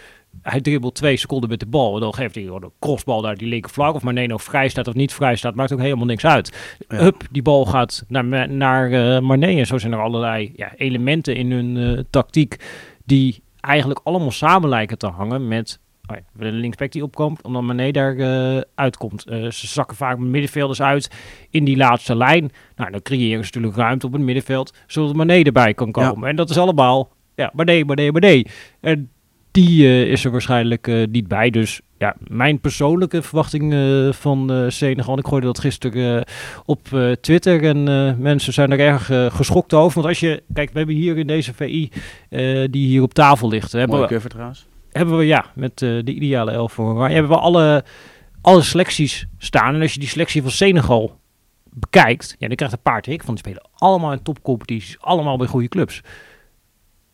hij 0.42 0.60
dribbelt 0.60 0.94
twee 0.94 1.16
seconden 1.16 1.48
met 1.48 1.60
de 1.60 1.66
bal. 1.66 1.94
En 1.94 2.00
dan 2.00 2.14
geeft 2.14 2.34
hij 2.34 2.44
een 2.46 2.70
crossbal 2.80 3.20
naar 3.20 3.36
die 3.36 3.48
linkerflank. 3.48 3.94
Of 3.94 4.02
maar 4.02 4.12
nee, 4.12 4.26
nou 4.26 4.40
vrij 4.40 4.68
staat 4.68 4.88
of 4.88 4.94
niet 4.94 5.12
vrij 5.12 5.36
staat, 5.36 5.54
maakt 5.54 5.72
ook 5.72 5.80
helemaal 5.80 6.06
niks 6.06 6.24
uit. 6.26 6.76
Ja. 6.88 6.96
Hup, 6.96 7.22
die 7.30 7.42
bal 7.42 7.64
gaat 7.66 8.04
naar, 8.08 8.50
naar 8.50 8.92
eh 8.92 9.20
Mané. 9.20 9.46
En 9.46 9.66
zo 9.66 9.78
zijn 9.78 9.92
er 9.92 10.00
allerlei 10.00 10.52
ja, 10.56 10.72
elementen 10.76 11.36
in 11.36 11.52
hun 11.52 11.76
eh, 11.76 12.04
tactiek 12.10 12.56
die 13.04 13.42
eigenlijk 13.60 14.00
allemaal 14.04 14.30
samen 14.30 14.68
lijken 14.68 14.98
te 14.98 15.06
hangen 15.06 15.48
met... 15.48 15.78
Oh 16.10 16.16
ja, 16.16 16.22
de 16.44 16.52
linksback 16.52 16.92
die 16.92 17.02
opkomt, 17.02 17.42
omdat 17.42 17.62
Mané 17.62 17.90
daar 17.90 18.16
eh, 18.16 18.60
uitkomt. 18.74 19.26
Eh, 19.26 19.50
ze 19.50 19.66
zakken 19.66 19.96
vaak 19.96 20.18
middenvelders 20.18 20.82
uit 20.82 21.10
in 21.50 21.64
die 21.64 21.76
laatste 21.76 22.16
lijn. 22.16 22.50
Nou, 22.76 22.90
dan 22.90 23.02
creëren 23.02 23.44
ze 23.44 23.50
natuurlijk 23.54 23.76
ruimte 23.76 24.06
op 24.06 24.12
het 24.12 24.22
middenveld, 24.22 24.74
zodat 24.86 25.14
Mané 25.14 25.42
erbij 25.42 25.74
kan 25.74 25.86
Ja. 25.86 25.92
komen. 26.08 26.28
En 26.28 26.36
dat 26.36 26.50
is 26.50 26.58
allemaal, 26.58 27.12
ja, 27.34 27.50
Mané, 27.54 27.84
Mané, 27.84 28.10
Mané. 28.10 28.42
En 28.80 29.10
die 29.54 29.86
eh, 29.86 30.10
is 30.10 30.24
er 30.24 30.30
waarschijnlijk 30.30 30.88
eh, 30.88 31.06
niet 31.10 31.28
bij. 31.28 31.50
Dus 31.50 31.80
ja, 31.98 32.16
mijn 32.18 32.60
persoonlijke 32.60 33.22
verwachting 33.22 33.72
eh, 33.72 34.12
van 34.12 34.72
Senegal, 34.72 35.18
ik 35.18 35.26
gooide 35.26 35.46
dat 35.46 35.58
gisteren 35.58 36.24
op 36.64 36.80
Twitter 37.20 37.64
en 37.64 37.82
mensen 38.22 38.52
zijn 38.52 38.72
er 38.72 38.80
erg 38.80 39.10
geschokt 39.34 39.74
over. 39.74 39.94
Want 39.94 40.06
als 40.06 40.20
je, 40.20 40.42
kijk, 40.52 40.70
we 40.70 40.78
hebben 40.78 40.96
hier 40.96 41.18
in 41.18 41.26
deze 41.26 41.54
VI, 41.54 41.90
die 42.70 42.86
hier 42.86 43.02
op 43.02 43.14
tafel 43.14 43.48
ligt, 43.48 43.72
hebben 43.72 43.96
Mooie 43.96 44.08
we, 44.08 44.14
cover 44.14 44.30
trouwens. 44.30 44.66
hebben 44.92 45.16
we 45.16 45.26
ja, 45.26 45.44
met 45.54 45.78
de 45.78 46.02
ideale 46.04 46.50
elf 46.50 46.72
voor 46.72 46.94
Oranje, 46.94 47.14
hebben 47.14 47.32
we 47.32 47.38
alle, 47.38 47.84
alle 48.40 48.62
selecties 48.62 49.26
staan. 49.38 49.74
En 49.74 49.80
als 49.80 49.92
je 49.92 50.00
die 50.00 50.08
selectie 50.08 50.42
van 50.42 50.50
Senegal 50.50 51.18
bekijkt, 51.70 52.36
ja, 52.38 52.46
dan 52.46 52.56
krijgt 52.56 52.74
een 52.74 52.82
paard 52.82 53.06
hik 53.06 53.24
van 53.24 53.34
die 53.34 53.44
spelen 53.44 53.68
allemaal 53.74 54.12
in 54.12 54.22
topcompetities, 54.22 54.96
allemaal 55.00 55.36
bij 55.36 55.46
goede 55.46 55.68
clubs. 55.68 56.00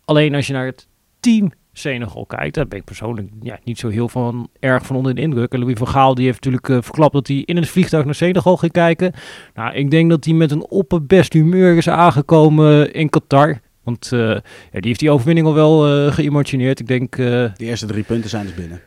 Alleen 0.04 0.34
als 0.34 0.46
je 0.46 0.52
naar 0.52 0.66
het 0.66 0.88
team 1.20 1.52
Senegal 1.72 2.26
kijkt, 2.26 2.54
daar 2.54 2.68
ben 2.68 2.78
ik 2.78 2.84
persoonlijk 2.84 3.28
ja, 3.42 3.58
niet 3.64 3.78
zo 3.78 3.88
heel 3.88 4.08
van, 4.08 4.48
erg 4.60 4.86
van 4.86 4.96
onder 4.96 5.14
de 5.14 5.20
indruk. 5.20 5.52
En 5.52 5.58
Louis 5.58 5.78
van 5.78 5.88
Gaal 5.88 6.14
die 6.14 6.24
heeft 6.24 6.44
natuurlijk 6.44 6.68
eh, 6.68 6.78
verklapt 6.80 7.12
dat 7.12 7.26
hij 7.26 7.36
in 7.36 7.56
het 7.56 7.68
vliegtuig 7.68 8.04
naar 8.04 8.14
Senegal 8.14 8.56
ging 8.56 8.72
kijken. 8.72 9.12
Nou, 9.54 9.74
ik 9.74 9.90
denk 9.90 10.10
dat 10.10 10.24
hij 10.24 10.34
met 10.34 10.50
een 10.50 10.66
opperbest 10.68 11.32
humeur 11.32 11.76
is 11.76 11.88
aangekomen 11.88 12.92
in 12.92 13.08
Qatar. 13.08 13.60
Want 13.82 14.12
eh, 14.12 14.20
ja, 14.20 14.40
die 14.72 14.86
heeft 14.86 15.00
die 15.00 15.10
overwinning 15.10 15.46
al 15.46 15.54
wel 15.54 15.86
eh 16.06 16.12
geëmotioneerd. 16.12 16.80
Ik 16.80 16.86
denk, 16.86 17.16
eh, 17.16 17.26
De 17.26 17.52
eerste 17.56 17.86
drie 17.86 18.04
punten 18.04 18.30
zijn 18.30 18.46
dus 18.46 18.54
binnen. 18.54 18.80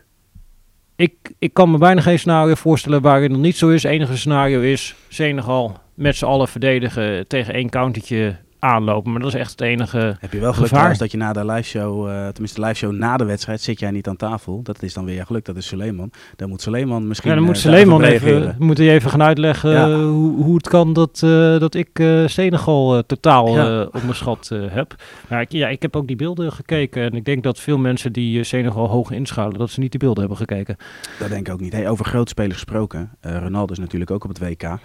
ik, 0.96 1.13
ik 1.40 1.54
kan 1.54 1.72
me 1.72 1.78
bijna 1.78 2.02
geen 2.02 2.20
scenario 2.20 2.56
voorstellen 2.56 3.02
waarin 3.02 3.30
dat 3.30 3.40
niet 3.40 3.58
zo 3.58 3.70
is. 3.70 3.84
Het 3.84 3.92
enige 3.92 4.18
scenario 4.18 4.62
is 4.62 4.96
Senegal 5.10 5.82
met 5.94 6.16
z'n 6.16 6.25
allen 6.25 6.48
verdedigen 6.48 7.28
tegen 7.28 7.54
één 7.54 7.70
countertje 7.70 8.36
aanlopen. 8.63 9.12
Maar 9.12 9.22
dat 9.22 9.34
is 9.34 9.39
echt 9.39 9.51
het 9.51 9.62
enige. 9.62 10.15
Heb 10.20 10.34
je 10.34 10.39
wel 10.39 10.53
geluk 10.53 10.67
Gevaar. 10.70 10.98
dat 10.98 11.12
je 11.12 11.17
na 11.17 11.34
de 11.34 11.46
live 11.46 11.63
show, 11.70 12.08
eh, 12.10 12.27
tenminste 12.27 12.60
de 12.62 12.65
live 12.67 12.77
show 12.77 12.91
na 12.91 13.17
de 13.17 13.25
wedstrijd, 13.25 13.62
zit 13.62 13.79
jij 13.79 13.91
niet 13.91 14.08
aan 14.08 14.15
tafel. 14.15 14.62
Dat 14.63 14.82
is 14.84 14.93
dan 14.93 15.05
weer 15.05 15.25
geluk, 15.25 15.46
dat 15.46 15.55
is 15.55 15.67
Suleiman. 15.67 16.12
Dan 16.36 16.50
moet 16.50 16.62
Suleiman 16.62 17.08
misschien 17.08 17.29
Ja, 17.29 17.36
dan 17.36 17.46
moet 17.46 17.55
eh, 17.55 17.62
Suleiman 17.62 18.03
even, 18.03 18.27
reageren. 18.27 18.55
moet 18.60 18.77
hij 18.77 18.89
even 18.89 19.10
gaan 19.10 19.24
uitleggen 19.24 19.72
Ja. 19.72 19.89
eh, 19.89 19.96
hoe, 19.96 20.43
hoe 20.43 20.55
het 20.55 20.67
kan 20.70 20.93
dat, 20.93 21.20
dat 21.60 21.75
ik 21.75 21.89
Senegal 22.25 23.03
totaal 23.05 23.48
Ja. 23.55 23.88
onderschat 23.91 24.51
heb. 24.70 24.96
Maar 25.29 25.41
ik, 25.41 25.51
ja, 25.51 25.67
ik 25.67 25.82
heb 25.82 25.96
ook 25.96 26.08
die 26.08 26.15
beelden 26.15 26.51
gekeken. 26.51 27.03
En 27.03 27.13
ik 27.13 27.25
denk 27.25 27.43
dat 27.43 27.60
veel 27.60 27.77
mensen 27.77 28.12
die 28.13 28.43
Senegal 28.43 28.88
hoog 28.89 29.12
inschalen, 29.12 29.58
dat 29.60 29.70
ze 29.70 29.79
niet 29.79 29.91
die 29.91 30.00
beelden 30.00 30.20
hebben 30.20 30.38
gekeken. 30.38 30.77
Dat 31.20 31.29
denk 31.29 31.48
ik 31.48 31.53
ook 31.53 31.60
niet. 31.60 31.74
Hey, 31.74 31.89
over 31.89 32.05
grootspelers 32.05 32.53
gesproken. 32.53 33.12
Ronaldo 33.22 33.72
is 33.74 33.79
natuurlijk 33.79 34.12
ook 34.12 34.24
op 34.24 34.29
het 34.29 34.39
WK. 34.39 34.77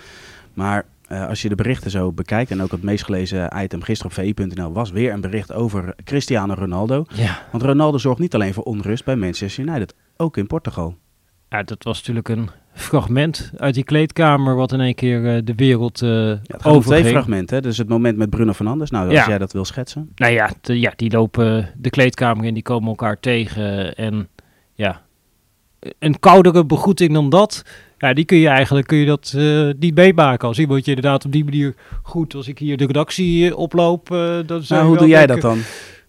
Maar 0.54 0.84
eh, 1.08 1.28
als 1.28 1.42
je 1.42 1.48
de 1.48 1.54
berichten 1.54 1.90
zo 1.90 2.12
bekijkt, 2.12 2.50
en 2.50 2.62
ook 2.62 2.70
het 2.70 2.82
meest 2.82 3.04
gelezen 3.04 3.52
item 3.62 3.82
gisteren 3.82 4.12
op 4.16 4.24
vi.nl 4.36 4.72
was 4.72 4.90
weer 4.90 5.12
een 5.12 5.20
bericht 5.20 5.52
over 5.52 5.94
Cristiano 6.04 6.54
Ronaldo. 6.54 7.04
Ja. 7.14 7.42
Want 7.52 7.62
Ronaldo 7.62 7.98
zorgt 7.98 8.20
niet 8.20 8.34
alleen 8.34 8.54
voor 8.54 8.62
onrust 8.64 9.04
bij 9.04 9.16
Manchester 9.16 9.64
United, 9.64 9.94
ook 10.16 10.36
in 10.36 10.46
Portugal. 10.46 10.96
ja, 11.48 11.62
dat 11.62 11.82
was 11.84 11.98
natuurlijk 11.98 12.28
een 12.28 12.48
fragment 12.74 13.52
uit 13.56 13.74
die 13.74 13.84
kleedkamer 13.84 14.54
wat 14.54 14.72
in 14.72 14.80
één 14.80 14.94
keer 14.94 15.34
eh, 15.36 15.40
de 15.44 15.54
wereld 15.54 16.02
eh 16.02 16.08
Ja, 16.28 16.38
om 16.62 16.80
twee 16.80 17.04
fragmenten. 17.04 17.56
Hè? 17.56 17.62
Dus 17.62 17.78
het 17.78 17.88
moment 17.88 18.16
met 18.16 18.30
Bruno 18.30 18.52
Fernandes. 18.52 18.90
Nou, 18.90 19.04
als 19.08 19.14
Ja. 19.14 19.28
jij 19.28 19.38
dat 19.38 19.52
wil 19.52 19.64
schetsen. 19.64 20.10
Nou 20.14 20.32
ja, 20.32 20.50
de- 20.60 20.80
ja, 20.80 20.92
die 20.96 21.10
lopen 21.10 21.70
de 21.76 21.90
kleedkamer 21.90 22.44
in, 22.44 22.54
die 22.54 22.62
komen 22.62 22.88
elkaar 22.88 23.20
tegen. 23.20 23.94
En 23.94 24.28
ja, 24.74 25.02
een 25.98 26.18
koudere 26.18 26.64
begroeting 26.64 27.12
dan 27.12 27.30
dat, 27.30 27.64
ja, 27.98 28.12
die 28.12 28.24
kun 28.24 28.38
je 28.38 28.48
eigenlijk 28.48 28.86
kun 28.86 28.98
je 28.98 29.06
dat, 29.06 29.32
eh, 29.36 29.68
niet 29.78 29.94
meemaken. 29.94 30.48
Als 30.48 30.58
iemand 30.58 30.84
je 30.84 30.94
inderdaad 30.94 31.24
op 31.24 31.32
die 31.32 31.44
manier 31.44 31.74
goed, 32.02 32.34
als 32.34 32.48
ik 32.48 32.58
hier 32.58 32.76
de 32.76 32.86
redactie 32.86 33.48
eh, 33.50 33.58
oploop, 33.58 34.10
eh 34.12 34.18
dan 34.46 34.62
zou 34.62 34.80
Nou, 34.80 34.86
hoe 34.86 34.98
doe 34.98 35.08
jij 35.08 35.26
dat 35.26 35.40
dan? 35.40 35.58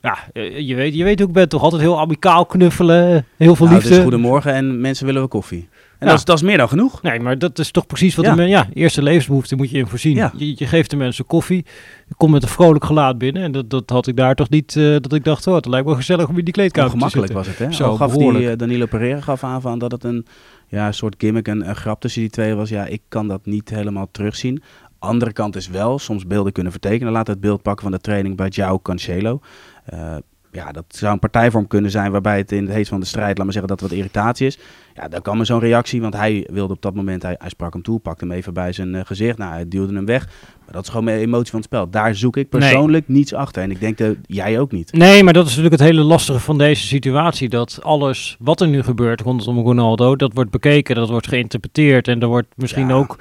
ja, 0.01 0.17
je 0.57 0.75
weet, 0.75 0.95
je 0.95 1.03
weet 1.03 1.19
hoe 1.19 1.27
ik 1.27 1.33
ben 1.33 1.49
toch 1.49 1.63
altijd 1.63 1.81
heel 1.81 1.99
amicaal 1.99 2.45
knuffelen, 2.45 3.25
heel 3.37 3.55
veel 3.55 3.65
Nou, 3.65 3.77
liefde. 3.77 3.93
dus 3.93 4.03
goedemorgen 4.03 4.53
en 4.53 4.81
mensen 4.81 5.05
willen 5.05 5.21
we 5.21 5.27
koffie. 5.27 5.67
En 5.99 6.05
Ja. 6.07 6.11
dat, 6.11 6.19
is, 6.19 6.25
dat 6.25 6.35
is 6.35 6.41
meer 6.43 6.57
dan 6.57 6.67
genoeg. 6.69 7.01
Nee, 7.01 7.19
maar 7.19 7.37
dat 7.37 7.59
is 7.59 7.71
toch 7.71 7.85
precies 7.85 8.15
wat 8.15 8.25
Ja. 8.25 8.31
de 8.31 8.37
men, 8.37 8.49
ja, 8.49 8.67
eerste 8.73 9.01
levensbehoefte 9.03 9.55
moet 9.55 9.69
je 9.69 9.77
in 9.77 9.87
voorzien. 9.87 10.15
Ja. 10.15 10.33
Je, 10.37 10.53
je 10.55 10.65
geeft 10.67 10.89
de 10.89 10.95
mensen 10.95 11.25
koffie, 11.25 11.65
je 12.07 12.13
komt 12.17 12.31
met 12.31 12.43
een 12.43 12.49
vrolijk 12.49 12.85
gelaat 12.85 13.17
binnen 13.17 13.43
en 13.43 13.51
dat, 13.51 13.69
dat 13.69 13.89
had 13.89 14.07
ik 14.07 14.15
daar 14.15 14.35
toch 14.35 14.49
niet, 14.49 14.75
eh, 14.75 14.83
dat 14.83 15.13
ik 15.13 15.23
dacht, 15.23 15.47
oh, 15.47 15.55
het 15.55 15.65
lijkt 15.65 15.85
wel 15.85 15.95
gezellig 15.95 16.27
om 16.27 16.37
in 16.37 16.43
die 16.45 16.53
kleedkamer 16.53 17.09
zitten. 17.11 17.33
was 17.33 17.47
het, 17.47 17.57
hè? 17.57 17.71
Zo, 17.71 17.83
Al 17.83 17.95
gaf 17.95 18.11
behoorlijk. 18.13 18.43
die, 18.43 18.51
eh, 18.51 18.57
Danilo 18.57 18.85
Pereira 18.85 19.21
gaf 19.21 19.43
aan 19.43 19.61
van 19.61 19.79
dat 19.79 19.91
het 19.91 20.03
een, 20.03 20.25
ja, 20.67 20.91
soort 20.91 21.15
gimmick, 21.17 21.47
een, 21.47 21.69
een 21.69 21.75
grap 21.75 22.01
tussen 22.01 22.21
die 22.21 22.29
twee 22.29 22.53
was. 22.53 22.69
Ja, 22.69 22.85
ik 22.85 23.01
kan 23.07 23.27
dat 23.27 23.45
niet 23.45 23.69
helemaal 23.69 24.07
terugzien. 24.11 24.61
Andere 24.99 25.33
kant 25.33 25.55
is 25.55 25.67
wel 25.67 25.99
soms 25.99 26.27
beelden 26.27 26.51
kunnen 26.51 26.71
vertekenen. 26.71 27.13
Laat 27.13 27.27
het 27.27 27.39
beeld 27.39 27.61
pakken 27.61 27.83
van 27.83 27.91
de 27.91 27.99
training 27.99 28.35
bij 28.35 28.49
João 28.59 28.81
Cancelo. 28.81 29.39
Eh, 29.85 30.15
ja, 30.51 30.71
dat 30.71 30.85
zou 30.87 31.13
een 31.13 31.19
partijvorm 31.19 31.67
kunnen 31.67 31.91
zijn 31.91 32.11
waarbij 32.11 32.37
het 32.37 32.51
in 32.51 32.65
het 32.65 32.73
heet 32.73 32.87
van 32.87 32.99
de 32.99 33.05
strijd, 33.05 33.35
laat 33.37 33.45
maar 33.45 33.53
zeggen 33.53 33.67
dat 33.71 33.81
er 33.81 33.87
wat 33.87 33.97
irritatie 33.97 34.47
is. 34.47 34.57
Ja, 34.95 35.07
dan 35.07 35.21
kwam 35.21 35.39
er 35.39 35.45
zo'n 35.45 35.59
reactie, 35.59 36.01
want 36.01 36.13
hij 36.15 36.47
wilde 36.51 36.73
op 36.73 36.81
dat 36.81 36.93
moment, 36.95 37.21
hij, 37.23 37.35
hij 37.39 37.49
sprak 37.49 37.73
hem 37.73 37.81
toe, 37.81 37.99
pakte 37.99 38.25
hem 38.25 38.33
even 38.33 38.53
bij 38.53 38.71
zijn 38.71 38.95
eh, 38.95 39.01
gezicht. 39.05 39.37
Nou, 39.37 39.51
hij 39.51 39.67
duwde 39.67 39.93
hem 39.93 40.05
weg. 40.05 40.25
Maar 40.65 40.73
dat 40.73 40.83
is 40.83 40.89
gewoon 40.89 41.03
mijn 41.03 41.19
emotie 41.19 41.49
van 41.49 41.59
het 41.59 41.67
spel. 41.67 41.89
Daar 41.89 42.15
zoek 42.15 42.37
ik 42.37 42.51
Nee. 42.51 42.61
persoonlijk 42.61 43.07
niets 43.07 43.33
achter. 43.33 43.63
En 43.63 43.71
ik 43.71 43.79
denk 43.79 43.97
dat 43.97 44.15
jij 44.25 44.59
ook 44.59 44.71
niet. 44.71 44.91
Nee, 44.93 45.23
maar 45.23 45.33
dat 45.33 45.43
is 45.43 45.49
natuurlijk 45.55 45.81
het 45.81 45.89
hele 45.89 46.01
lastige 46.03 46.39
van 46.39 46.57
deze 46.57 46.87
situatie. 46.87 47.49
Dat 47.49 47.79
alles 47.83 48.35
wat 48.39 48.61
er 48.61 48.67
nu 48.67 48.83
gebeurt 48.83 49.21
rondom 49.21 49.59
Ronaldo, 49.59 50.15
dat 50.15 50.33
wordt 50.33 50.51
bekeken, 50.51 50.95
dat 50.95 51.09
wordt 51.09 51.27
geïnterpreteerd. 51.27 52.07
En 52.07 52.21
er 52.21 52.27
wordt 52.27 52.47
misschien 52.55 52.87
Ja. 52.87 52.93
ook 52.93 53.17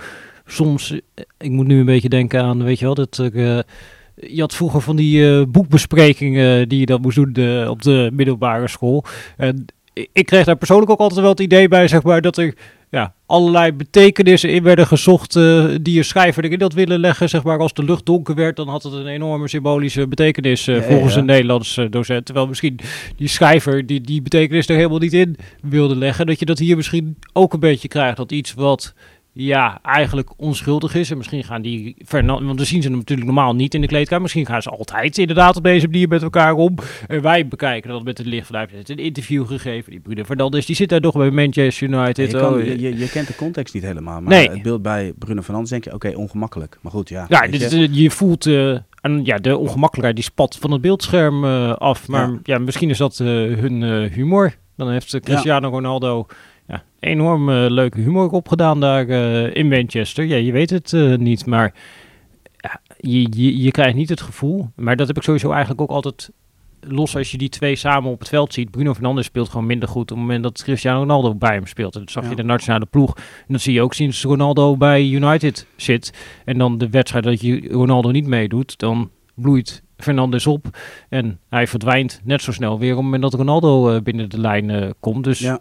soms, 0.47 0.93
eh, 0.93 1.25
ik 1.39 1.51
moet 1.51 1.67
nu 1.67 1.79
een 1.79 1.85
beetje 1.87 2.09
denken 2.09 2.43
aan, 2.43 2.65
weet 2.65 2.79
je 2.79 2.85
wel, 2.85 2.95
dat 2.95 3.19
eh, 3.19 3.59
je 4.21 4.41
had 4.41 4.55
vroeger 4.55 4.81
van 4.81 4.97
die 4.97 5.31
eh, 5.39 5.43
boekbesprekingen 5.49 6.69
die 6.69 6.81
je 6.81 6.87
dan 6.87 7.01
moest 7.01 7.17
doen 7.17 7.33
eh, 7.35 7.71
op 7.71 7.83
de 7.83 8.11
middelbare 8.13 8.69
school. 8.69 9.05
En 9.37 9.65
ik- 10.13 10.27
kreeg 10.27 10.45
daar 10.45 10.57
persoonlijk 10.57 10.91
ook 10.91 10.99
altijd 11.01 11.21
wel 11.21 11.31
het 11.31 11.41
idee 11.41 11.69
bij, 11.69 11.89
zeg 11.89 12.03
maar, 12.03 12.21
dat 12.21 12.37
er 12.37 12.55
ja, 12.91 13.15
allerlei 13.27 13.73
betekenissen 13.73 14.51
in 14.51 14.63
werden 14.63 14.87
gezocht 14.87 15.37
eh, 15.37 15.65
die 15.83 15.99
een 15.99 16.05
schrijver 16.05 16.45
erin 16.45 16.61
had 16.61 16.73
willen 16.73 17.01
leggen. 17.01 17.29
Zeg 17.29 17.43
maar, 17.43 17.59
als 17.59 17.73
de 17.73 17.83
lucht 17.85 18.07
donker 18.07 18.35
werd, 18.35 18.57
dan 18.57 18.69
had 18.69 18.83
het 18.83 18.93
een 18.93 19.07
enorme 19.07 19.49
symbolische 19.49 20.07
betekenis 20.09 20.67
eh, 20.67 20.77
Ja, 20.77 20.83
volgens 20.83 21.13
ja. 21.15 21.21
een 21.21 21.27
Nederlands 21.27 21.77
eh, 21.77 21.87
docent. 21.91 22.25
Terwijl 22.25 22.47
misschien 22.47 22.79
die 23.17 23.29
schrijver 23.29 23.87
die, 23.87 24.01
die 24.01 24.23
betekenis 24.23 24.69
er 24.69 24.77
helemaal 24.77 24.99
niet 24.99 25.13
in 25.13 25.37
wilde 25.63 25.97
leggen. 25.97 26.27
Dat 26.27 26.39
je 26.39 26.45
dat 26.47 26.59
hier 26.59 26.77
misschien 26.77 27.17
ook 27.33 27.53
een 27.53 27.61
beetje 27.61 27.89
krijgt. 27.89 28.17
Dat 28.17 28.33
iets 28.33 28.55
wat 28.55 28.95
ja, 29.45 29.79
eigenlijk 29.83 30.31
onschuldig 30.37 30.95
is. 30.95 31.11
En 31.11 31.17
misschien 31.17 31.45
gaan 31.45 31.63
die, 31.63 31.97
Fernan- 32.07 32.47
want 32.47 32.59
we 32.59 32.65
zien 32.65 32.83
ze 32.83 32.89
natuurlijk 32.91 33.27
normaal 33.27 33.55
niet 33.55 33.75
in 33.75 33.81
de 33.81 33.87
kleedkamer. 33.87 34.23
Misschien 34.23 34.47
gaan 34.47 34.63
ze 34.63 34.71
altijd 34.71 35.19
inderdaad 35.19 35.57
op 35.57 35.63
deze 35.63 35.87
manier 35.87 36.09
met 36.09 36.23
elkaar 36.23 36.53
om. 36.55 36.75
En 37.07 37.23
wij 37.23 37.49
bekijken 37.49 37.91
dat 37.91 38.05
met 38.05 38.19
het 38.19 38.27
licht 38.27 38.47
vanuit. 38.47 38.71
Het 38.71 38.89
een 38.89 38.97
interview 38.99 39.47
gegeven. 39.47 39.91
Die 39.91 40.01
Bruno 40.01 40.25
Fernandes, 40.25 40.67
die 40.67 40.77
zit 40.77 40.89
daar 40.89 41.01
nog 41.01 41.15
bij 41.15 41.31
Manchester 41.31 41.89
United. 41.89 42.31
je, 42.31 42.39
kan- 42.39 42.55
Oh, 42.55 42.65
je, 42.65 42.81
je, 42.81 42.99
je 42.99 43.09
kent 43.11 43.27
de 43.27 43.35
context 43.35 43.75
niet 43.75 43.83
helemaal. 43.83 44.21
Maar 44.21 44.33
Nee. 44.33 44.51
het 44.51 44.63
beeld 44.63 44.83
bij 44.83 45.13
Bruno 45.19 45.43
Fernandes 45.43 45.71
denk 45.71 45.85
je, 45.85 45.95
oké, 45.95 46.09
ongemakkelijk. 46.17 46.79
Maar 46.81 46.93
goed, 46.93 47.09
ja. 47.09 47.27
Ja, 47.29 47.47
dit, 47.47 47.71
je. 47.71 47.77
eh, 47.77 47.89
je 47.95 48.11
voelt 48.11 48.47
eh, 48.47 48.71
en, 49.01 49.25
ja, 49.25 49.37
de 49.37 49.57
ongemakkelijkheid 49.57 50.15
die 50.17 50.25
spat 50.25 50.57
van 50.61 50.71
het 50.73 50.81
beeldscherm 50.81 51.45
eh, 51.45 51.73
af. 51.73 52.09
Maar 52.09 52.29
ja. 52.31 52.39
Ja. 52.43 52.59
misschien 52.59 52.91
is 52.91 52.99
dat 52.99 53.21
eh, 53.21 53.27
hun 53.27 53.83
eh, 53.83 54.11
humor. 54.13 54.55
Dan 54.77 54.91
heeft 54.91 55.15
eh, 55.15 55.21
Cristiano 55.21 55.69
Ronaldo 55.69 56.27
ja, 56.69 56.83
enorm 57.01 57.49
eh, 57.49 57.67
leuke 57.69 58.01
humor 58.01 58.31
opgedaan 58.31 58.81
daar 58.81 59.09
eh, 59.09 59.55
in 59.57 59.69
Manchester. 59.69 60.25
Ja, 60.25 60.37
je 60.37 60.53
weet 60.53 60.71
het 60.71 60.93
eh, 60.93 61.15
niet, 61.17 61.47
maar 61.47 61.75
ja, 62.57 62.81
je, 63.01 63.21
je, 63.31 63.63
je 63.63 63.71
krijgt 63.71 63.97
niet 63.97 64.09
het 64.09 64.21
gevoel. 64.21 64.71
Maar 64.77 64.97
dat 64.97 65.07
heb 65.07 65.17
ik 65.17 65.23
sowieso 65.23 65.51
eigenlijk 65.51 65.81
ook 65.81 65.91
altijd 65.91 66.31
los 66.81 67.17
als 67.17 67.31
je 67.31 67.39
die 67.39 67.49
twee 67.49 67.77
samen 67.77 68.11
op 68.11 68.19
het 68.19 68.29
veld 68.29 68.53
ziet. 68.53 68.71
Bruno 68.71 68.95
Fernandes 68.95 69.25
speelt 69.27 69.49
gewoon 69.49 69.67
minder 69.67 69.89
goed 69.89 70.03
op 70.03 70.09
het 70.09 70.19
moment 70.19 70.43
dat 70.43 70.63
Cristiano 70.63 70.99
Ronaldo 70.99 71.35
bij 71.35 71.55
hem 71.55 71.67
speelt. 71.67 71.95
En 71.95 72.01
dat 72.01 72.11
zag 72.11 72.23
je 72.25 72.31
Ja. 72.31 72.37
de 72.37 72.43
nationale 72.43 72.87
ploeg. 72.87 73.15
En 73.17 73.23
dat 73.49 73.61
zie 73.61 73.73
je 73.73 73.83
ook 73.83 73.95
sinds 73.95 74.23
Ronaldo 74.23 74.77
bij 74.77 75.09
United 75.09 75.67
zit. 75.77 76.13
En 76.45 76.59
dan 76.59 76.79
de 76.79 76.89
wedstrijd 76.91 77.25
dat 77.25 77.41
je 77.41 77.69
Ronaldo 77.71 78.11
niet 78.11 78.27
meedoet, 78.27 78.79
dan 78.79 79.11
bloeit 79.35 79.83
Fernandes 79.97 80.47
op. 80.47 80.79
En 81.09 81.39
hij 81.49 81.67
verdwijnt 81.67 82.21
net 82.25 82.43
zo 82.43 82.53
snel 82.53 82.79
weer 82.79 82.91
op 82.91 82.97
het 82.97 83.05
moment 83.05 83.23
dat 83.23 83.35
Ronaldo 83.35 84.01
binnen 84.03 84.31
de 84.31 84.41
lijn 84.41 84.95
komt. 85.01 85.25
Dus 85.25 85.39
ja, 85.39 85.59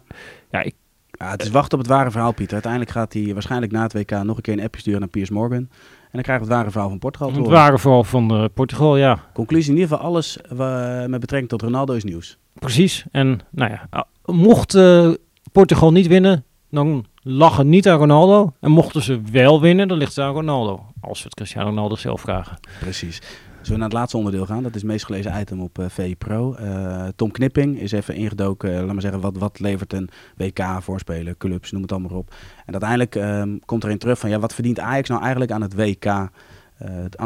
Ja. 0.50 0.62
ik, 0.62 0.74
Ja, 1.10 1.30
het 1.30 1.42
is 1.42 1.50
wachten 1.50 1.78
op 1.78 1.84
het 1.84 1.92
ware 1.92 2.10
verhaal, 2.10 2.32
Pieter. 2.32 2.52
Uiteindelijk 2.52 2.92
gaat 2.92 3.12
hij 3.12 3.32
waarschijnlijk 3.32 3.72
na 3.72 3.82
het 3.82 3.92
WK 3.92 4.10
nog 4.10 4.36
een 4.36 4.42
keer 4.42 4.52
een 4.58 4.64
appje 4.64 4.80
sturen 4.80 5.00
naar 5.00 5.08
Piers 5.08 5.30
Morgan. 5.30 5.58
En 5.58 5.68
dan 6.12 6.22
krijgen 6.22 6.46
we 6.46 6.50
het 6.52 6.58
ware 6.60 6.70
verhaal 6.70 6.88
van 6.88 6.98
Portugal 6.98 7.32
het 7.32 7.46
waren 7.46 7.78
vooral 7.78 8.04
van 8.04 8.30
eh, 8.30 8.44
Portugal, 8.54 8.96
ja. 8.96 9.18
Conclusie, 9.34 9.70
in 9.72 9.78
ieder 9.78 9.90
geval 9.96 10.06
alles 10.06 10.38
wa- 10.48 11.06
met 11.08 11.20
betrekking 11.20 11.50
tot 11.50 11.62
Ronaldo 11.62 11.94
is 11.94 12.04
nieuws. 12.04 12.38
Precies. 12.54 13.04
En 13.12 13.40
nou 13.50 13.70
ja, 13.70 13.86
ah, 13.90 14.02
mocht 14.24 14.74
eh, 14.74 15.10
Portugal 15.52 15.92
niet 15.92 16.06
winnen, 16.06 16.44
dan 16.70 17.04
lag 17.22 17.56
het 17.56 17.66
niet 17.66 17.88
aan 17.88 17.98
Ronaldo. 17.98 18.52
En 18.60 18.70
mochten 18.70 19.02
ze 19.02 19.20
wel 19.32 19.60
winnen, 19.60 19.88
dan 19.88 19.98
ligt 19.98 20.14
het 20.16 20.24
aan 20.24 20.32
Ronaldo. 20.32 20.84
Als 21.00 21.18
we 21.18 21.24
het 21.24 21.34
Cristiano 21.34 21.68
Ronaldo 21.68 21.96
zelf 21.96 22.20
vragen. 22.20 22.58
Precies. 22.80 23.22
Zullen 23.62 23.72
we 23.72 23.76
naar 23.78 23.88
het 23.88 23.92
laatste 23.92 24.16
onderdeel 24.16 24.46
gaan? 24.46 24.62
Dat 24.62 24.74
is 24.74 24.80
het 24.82 24.90
meest 24.90 25.04
gelezen 25.04 25.40
item 25.40 25.60
op 25.60 25.78
VI 25.88 26.16
Pro. 26.16 26.54
Eh, 26.54 27.06
Tom 27.16 27.30
Knipping 27.30 27.80
is 27.80 27.92
even 27.92 28.14
ingedoken. 28.14 28.70
eh, 28.74 28.76
laat 28.84 28.92
maar 28.92 29.00
zeggen, 29.02 29.20
wat, 29.20 29.36
wat 29.36 29.60
levert 29.60 29.92
een 29.92 30.08
WK 30.36 30.60
voorspelen, 30.80 31.36
clubs, 31.36 31.70
noem 31.72 31.82
het 31.82 31.92
allemaal 31.92 32.18
op. 32.18 32.34
En 32.66 32.72
uiteindelijk 32.72 33.14
ehm, 33.16 33.56
komt 33.64 33.84
erin 33.84 33.98
terug 33.98 34.18
van, 34.18 34.30
ja, 34.30 34.38
wat 34.38 34.54
verdient 34.54 34.78
Ajax 34.80 35.08
nou 35.08 35.20
eigenlijk 35.20 35.50
aan 35.52 35.62
het 35.62 35.74
WK, 35.74 36.06
aan 36.06 36.30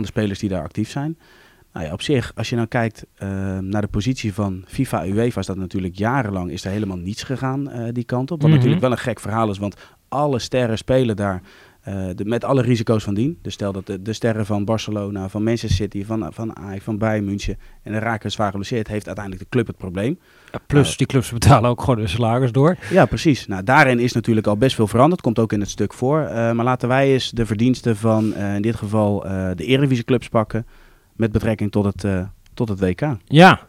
de 0.03 0.07
spelers 0.07 0.39
die 0.39 0.49
daar 0.49 0.63
actief 0.63 0.91
zijn? 0.91 1.19
Nou 1.73 1.87
ja, 1.87 1.93
op 1.93 2.03
zich, 2.03 2.33
als 2.35 2.49
je 2.49 2.57
nou 2.57 2.69
kijkt 2.69 3.07
ehm, 3.15 3.69
naar 3.69 3.81
de 3.81 3.87
positie 3.89 4.35
van 4.35 4.65
FIFA 4.67 5.07
UEFA, 5.07 5.41
is 5.41 5.47
dat 5.47 5.57
natuurlijk 5.57 5.99
jarenlang 5.99 6.51
is 6.51 6.65
er 6.65 6.71
helemaal 6.71 6.97
niets 6.97 7.23
gegaan 7.23 7.71
die 7.93 8.05
kant 8.05 8.31
op. 8.31 8.41
Wat 8.41 8.47
Mhm. 8.49 8.57
natuurlijk 8.57 8.83
wel 8.83 8.91
een 8.93 8.99
gek 8.99 9.21
verhaal 9.21 9.51
is, 9.51 9.59
want 9.59 9.77
alle 10.09 10.39
sterren 10.39 10.79
spelen 10.79 11.17
daar 11.17 11.43
eh, 11.83 12.05
de, 12.15 12.25
met 12.25 12.45
alle 12.45 12.63
risico's 12.63 13.05
van 13.05 13.15
dien. 13.15 13.39
Dus 13.43 13.53
stel 13.55 13.73
dat 13.73 13.87
de, 13.87 14.03
de 14.03 14.13
sterren 14.13 14.47
van 14.47 14.65
Barcelona, 14.65 15.29
van 15.29 15.43
Manchester 15.43 15.71
City, 15.77 16.05
van, 16.05 16.33
van 16.33 16.57
Ajax, 16.57 16.85
van 16.85 16.99
Bayern 16.99 17.25
München 17.25 17.59
en 17.83 17.93
de 17.93 17.99
raken 17.99 18.31
zwaar 18.31 18.51
geblesseerd, 18.51 18.89
heeft 18.89 19.07
uiteindelijk 19.07 19.45
de 19.45 19.51
club 19.51 19.67
het 19.67 19.77
probleem. 19.77 20.19
plus, 20.67 20.85
Nou, 20.85 20.97
die 20.97 21.07
clubs 21.07 21.31
betalen 21.33 21.71
ook 21.71 21.81
gewoon 21.81 22.01
de 22.01 22.07
salaris 22.07 22.53
door. 22.53 22.77
Ja, 22.91 23.05
precies. 23.07 23.47
Nou, 23.47 23.63
daarin 23.65 23.99
is 23.99 24.13
natuurlijk 24.13 24.47
al 24.47 24.57
best 24.57 24.75
veel 24.75 24.87
veranderd. 24.87 25.21
Komt 25.21 25.39
ook 25.39 25.53
in 25.53 25.61
het 25.61 25.71
stuk 25.71 25.93
voor. 25.93 26.21
Eh, 26.21 26.35
maar 26.53 26.65
laten 26.65 26.89
wij 26.89 27.13
eens 27.13 27.31
de 27.31 27.47
verdiensten 27.47 27.97
van 27.97 28.35
eh, 28.35 28.55
in 28.55 28.63
dit 28.63 28.77
geval 28.77 29.25
eh, 29.27 29.49
de 29.57 29.65
Eredivisie 29.65 30.05
clubs 30.05 30.29
pakken 30.29 30.67
met 31.17 31.33
betrekking 31.33 31.71
tot 31.71 31.85
het, 31.85 32.05
eh, 32.05 32.23
tot 32.55 32.69
het 32.69 32.81
WK. 32.81 33.01
Ja, 33.25 33.61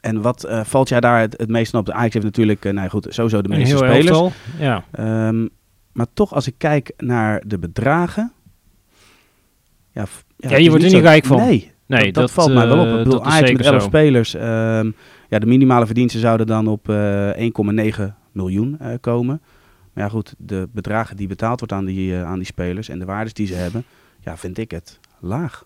En 0.00 0.20
wat 0.22 0.44
eh, 0.44 0.60
valt 0.64 0.88
jij 0.88 1.00
daar 1.00 1.20
het, 1.20 1.34
het 1.38 1.48
meest 1.48 1.74
op? 1.74 1.86
De 1.86 1.92
Ajax 1.92 2.12
heeft 2.12 2.24
natuurlijk, 2.26 2.64
eh 2.64 2.72
nou 2.72 2.88
goed, 2.88 3.06
sowieso 3.10 3.42
de 3.42 3.48
meeste 3.48 3.76
spelers. 3.76 4.06
elftal. 4.06 4.32
Ja. 4.58 4.84
Ehm, 4.90 5.46
maar 5.92 6.06
toch, 6.14 6.34
als 6.34 6.46
ik 6.46 6.54
kijk 6.58 6.92
naar 6.96 7.42
de 7.46 7.58
bedragen. 7.58 8.32
Ja, 9.92 10.04
Ja, 10.36 10.48
het 10.50 10.62
je 10.62 10.68
wordt 10.68 10.84
er 10.84 10.90
niet 10.92 11.02
rijk 11.02 11.24
van. 11.24 11.36
Nee, 11.36 11.70
Nee, 11.86 12.04
dat, 12.04 12.14
dat 12.14 12.30
valt 12.30 12.52
mij 12.52 12.66
wel 12.68 12.78
op. 12.78 12.86
eh, 12.86 12.98
Ik 12.98 13.04
bedoel, 13.04 13.24
Ajax 13.24 13.40
met 13.40 13.48
zeker 13.48 13.64
11 13.72 13.82
zo. 13.82 13.88
spelers. 13.88 14.34
ehm, 14.34 14.90
ja, 15.28 15.38
de 15.38 15.46
minimale 15.46 15.86
verdiensten 15.86 16.20
zouden 16.20 16.46
dan 16.46 16.66
op 16.68 16.88
eh 16.88 17.30
1,9 17.36 18.14
miljoen 18.32 18.78
eh, 18.78 18.94
komen. 19.00 19.42
Maar 19.92 20.04
ja, 20.04 20.10
goed, 20.10 20.34
de 20.38 20.68
bedragen 20.72 21.16
die 21.16 21.26
betaald 21.28 21.58
wordt 21.58 21.74
aan 21.74 21.84
die, 21.84 22.14
eh, 22.16 22.24
aan 22.24 22.36
die 22.36 22.46
spelers 22.46 22.88
en 22.88 22.98
de 22.98 23.04
waardes 23.04 23.32
die 23.32 23.46
ze 23.46 23.54
hebben, 23.54 23.84
ja, 24.20 24.36
vind 24.36 24.58
ik 24.58 24.70
het 24.70 25.00
laag. 25.20 25.64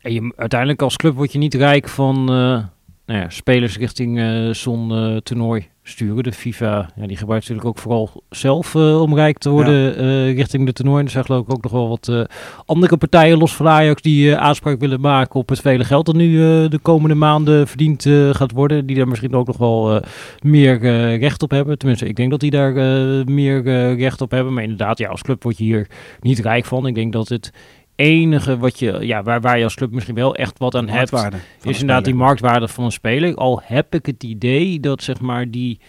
En 0.00 0.12
je, 0.12 0.32
uiteindelijk 0.36 0.82
als 0.82 0.96
club 0.96 1.14
word 1.14 1.32
je 1.32 1.38
niet 1.38 1.54
rijk 1.54 1.88
van 1.88 2.28
eh, 2.32 2.64
nou 3.06 3.20
ja, 3.20 3.30
spelers 3.30 3.78
richting 3.78 4.18
eh, 4.18 4.50
zo'n 4.50 4.92
eh, 4.92 5.16
toernooi 5.16 5.66
sturen. 5.82 6.22
De 6.22 6.32
FIFA 6.32 6.90
ja, 6.96 7.06
die 7.06 7.16
gebruikt 7.16 7.42
natuurlijk 7.48 7.68
ook 7.76 7.82
vooral 7.82 8.22
zelf 8.30 8.74
eh, 8.74 9.00
om 9.00 9.14
rijk 9.14 9.38
te 9.38 9.50
worden 9.50 9.96
eh, 9.96 10.34
richting 10.34 10.66
de 10.66 10.72
toernooi. 10.72 11.04
Er 11.04 11.10
zijn 11.10 11.24
geloof 11.24 11.42
ik 11.42 11.52
ook 11.52 11.62
nog 11.62 11.72
wel 11.72 11.88
wat 11.88 12.08
eh, 12.08 12.20
andere 12.66 12.96
partijen 12.96 13.38
los 13.38 13.56
van 13.56 13.68
Ajax 13.68 14.02
die 14.02 14.30
eh, 14.30 14.36
aanspraak 14.42 14.80
willen 14.80 15.00
maken 15.00 15.40
op 15.40 15.48
het 15.48 15.60
vele 15.60 15.84
geld 15.84 16.06
dat 16.06 16.14
nu 16.14 16.34
eh, 16.34 16.70
de 16.70 16.78
komende 16.82 17.14
maanden 17.14 17.68
verdiend 17.68 18.06
eh, 18.06 18.30
gaat 18.34 18.52
worden. 18.52 18.86
Die 18.86 18.96
daar 18.96 19.08
misschien 19.08 19.34
ook 19.34 19.46
nog 19.46 19.56
wel 19.56 19.94
eh, 19.94 20.02
meer 20.42 20.82
eh, 20.82 21.18
recht 21.18 21.42
op 21.42 21.50
hebben. 21.50 21.78
Tenminste, 21.78 22.08
ik 22.08 22.16
denk 22.16 22.30
dat 22.30 22.40
die 22.40 22.50
daar 22.50 22.76
eh, 22.76 23.24
meer 23.24 23.66
eh, 23.66 23.98
recht 23.98 24.20
op 24.20 24.30
hebben. 24.30 24.52
Maar 24.54 24.62
inderdaad, 24.62 24.98
ja, 24.98 25.08
als 25.08 25.22
club 25.22 25.42
word 25.42 25.58
je 25.58 25.64
hier 25.64 25.86
niet 26.20 26.38
rijk 26.38 26.64
van. 26.64 26.86
Ik 26.86 26.94
denk 26.94 27.12
dat 27.12 27.28
het 27.28 27.52
enige 27.96 28.58
wat 28.58 28.78
je, 28.78 28.98
ja, 29.00 29.22
waar, 29.22 29.40
waar 29.40 29.58
je 29.58 29.64
als 29.64 29.74
club 29.74 29.90
misschien 29.92 30.14
wel 30.14 30.34
echt 30.34 30.58
wat 30.58 30.74
aan 30.74 30.88
hebt, 30.88 31.12
is 31.12 31.20
de 31.62 31.68
inderdaad 31.70 32.04
die 32.04 32.14
marktwaarde 32.14 32.68
van 32.68 32.84
een 32.84 32.92
speler. 32.92 33.34
Al 33.34 33.60
heb 33.64 33.94
ik 33.94 34.06
het 34.06 34.22
idee 34.22 34.80
dat 34.80 35.02
zeg 35.02 35.20
maar 35.20 35.50
die 35.50 35.80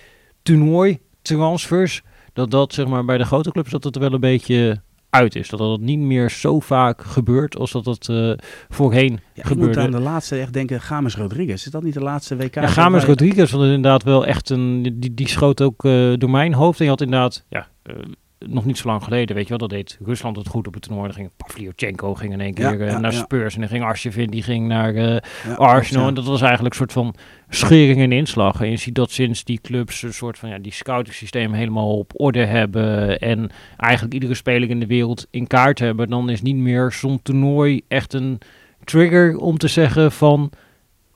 toernooi-transfers, 0.41 2.01
dat 2.33 2.51
dat 2.51 2.73
zeg 2.73 2.87
maar 2.87 3.05
bij 3.05 3.17
de 3.17 3.23
grote 3.25 3.51
clubs 3.51 3.69
dat 3.71 3.83
het 3.83 3.95
er 3.95 4.01
wel 4.01 4.13
een 4.13 4.19
beetje 4.19 4.81
uit 5.09 5.35
is. 5.35 5.49
Dat 5.49 5.59
dat 5.59 5.79
niet 5.79 5.99
meer 5.99 6.29
zo 6.29 6.59
vaak 6.59 7.01
gebeurt 7.03 7.57
als 7.57 7.71
dat 7.71 7.85
het 7.85 8.09
eh, 8.09 8.31
voorheen 8.69 9.11
Ja, 9.33 9.43
ik 9.43 9.43
moet 9.43 9.47
gebeurde. 9.57 9.79
aan 9.79 9.91
de 9.91 9.99
laatste 9.99 10.37
echt 10.39 10.53
denken, 10.53 10.81
Games 10.81 11.15
Rodriguez. 11.15 11.65
Is 11.65 11.71
dat 11.71 11.83
niet 11.83 11.93
de 11.93 11.99
laatste 12.01 12.35
WK? 12.35 12.55
Ja, 12.55 12.61
dat 12.61 12.75
wij- 12.91 12.99
Rodriguez 13.05 13.51
was 13.51 13.63
inderdaad 13.63 14.03
wel 14.03 14.25
echt 14.25 14.49
een. 14.49 14.81
Die, 14.99 15.13
die 15.13 15.27
schoot 15.27 15.61
ook 15.61 15.85
eh, 15.85 16.13
door 16.17 16.29
mijn 16.29 16.53
hoofd. 16.53 16.77
En 16.79 16.83
je 16.85 16.91
had 16.91 17.01
inderdaad. 17.01 17.45
Ja, 17.49 17.67
eh, 17.83 17.95
nog 18.39 18.65
niet 18.65 18.77
zo 18.77 18.87
lang 18.87 19.03
geleden, 19.03 19.35
weet 19.35 19.43
je 19.43 19.49
wel, 19.49 19.57
dat 19.57 19.69
deed 19.69 19.97
Rusland 20.05 20.37
het 20.37 20.47
goed 20.47 20.67
op 20.67 20.73
het 20.73 20.83
toernooi. 20.83 21.07
Dan 21.07 21.15
ging 21.15 21.31
Pavlyuchenko 21.37 22.15
ging 22.15 22.33
in 22.33 22.41
één 22.41 22.53
keer 22.53 22.81
eh, 22.81 22.87
ja, 22.87 22.99
naar 22.99 23.13
ja. 23.13 23.19
Spurs 23.19 23.53
en 23.53 23.59
dan 23.59 23.69
ging 23.69 23.83
Arsjevin, 23.83 24.29
die 24.29 24.43
ging 24.43 24.67
naar 24.67 24.95
eh, 24.95 25.57
Arsenal. 25.57 26.07
En 26.07 26.13
dat 26.13 26.25
was 26.25 26.41
eigenlijk 26.41 26.73
een 26.73 26.79
soort 26.79 26.91
van 26.91 27.15
schering 27.49 28.01
en 28.01 28.11
inslag. 28.11 28.61
En 28.61 28.69
je 28.69 28.77
ziet 28.77 28.95
dat 28.95 29.11
sinds 29.11 29.43
die 29.43 29.59
clubs 29.61 30.01
een 30.01 30.13
soort 30.13 30.37
van 30.37 30.49
ja, 30.49 30.57
die 30.57 30.73
scouting 30.73 31.15
systeem 31.15 31.53
helemaal 31.53 31.97
op 31.97 32.11
orde 32.15 32.45
hebben. 32.45 33.19
En 33.19 33.49
eigenlijk 33.77 34.13
iedere 34.13 34.33
speler 34.33 34.69
in 34.69 34.79
de 34.79 34.87
wereld 34.87 35.27
in 35.29 35.47
kaart 35.47 35.79
hebben. 35.79 36.09
Dan 36.09 36.29
is 36.29 36.41
niet 36.41 36.55
meer 36.55 36.91
zo'n 36.91 37.21
toernooi 37.21 37.81
echt 37.87 38.13
een 38.13 38.39
trigger 38.83 39.37
om 39.37 39.57
te 39.57 39.67
zeggen 39.67 40.11
van... 40.11 40.51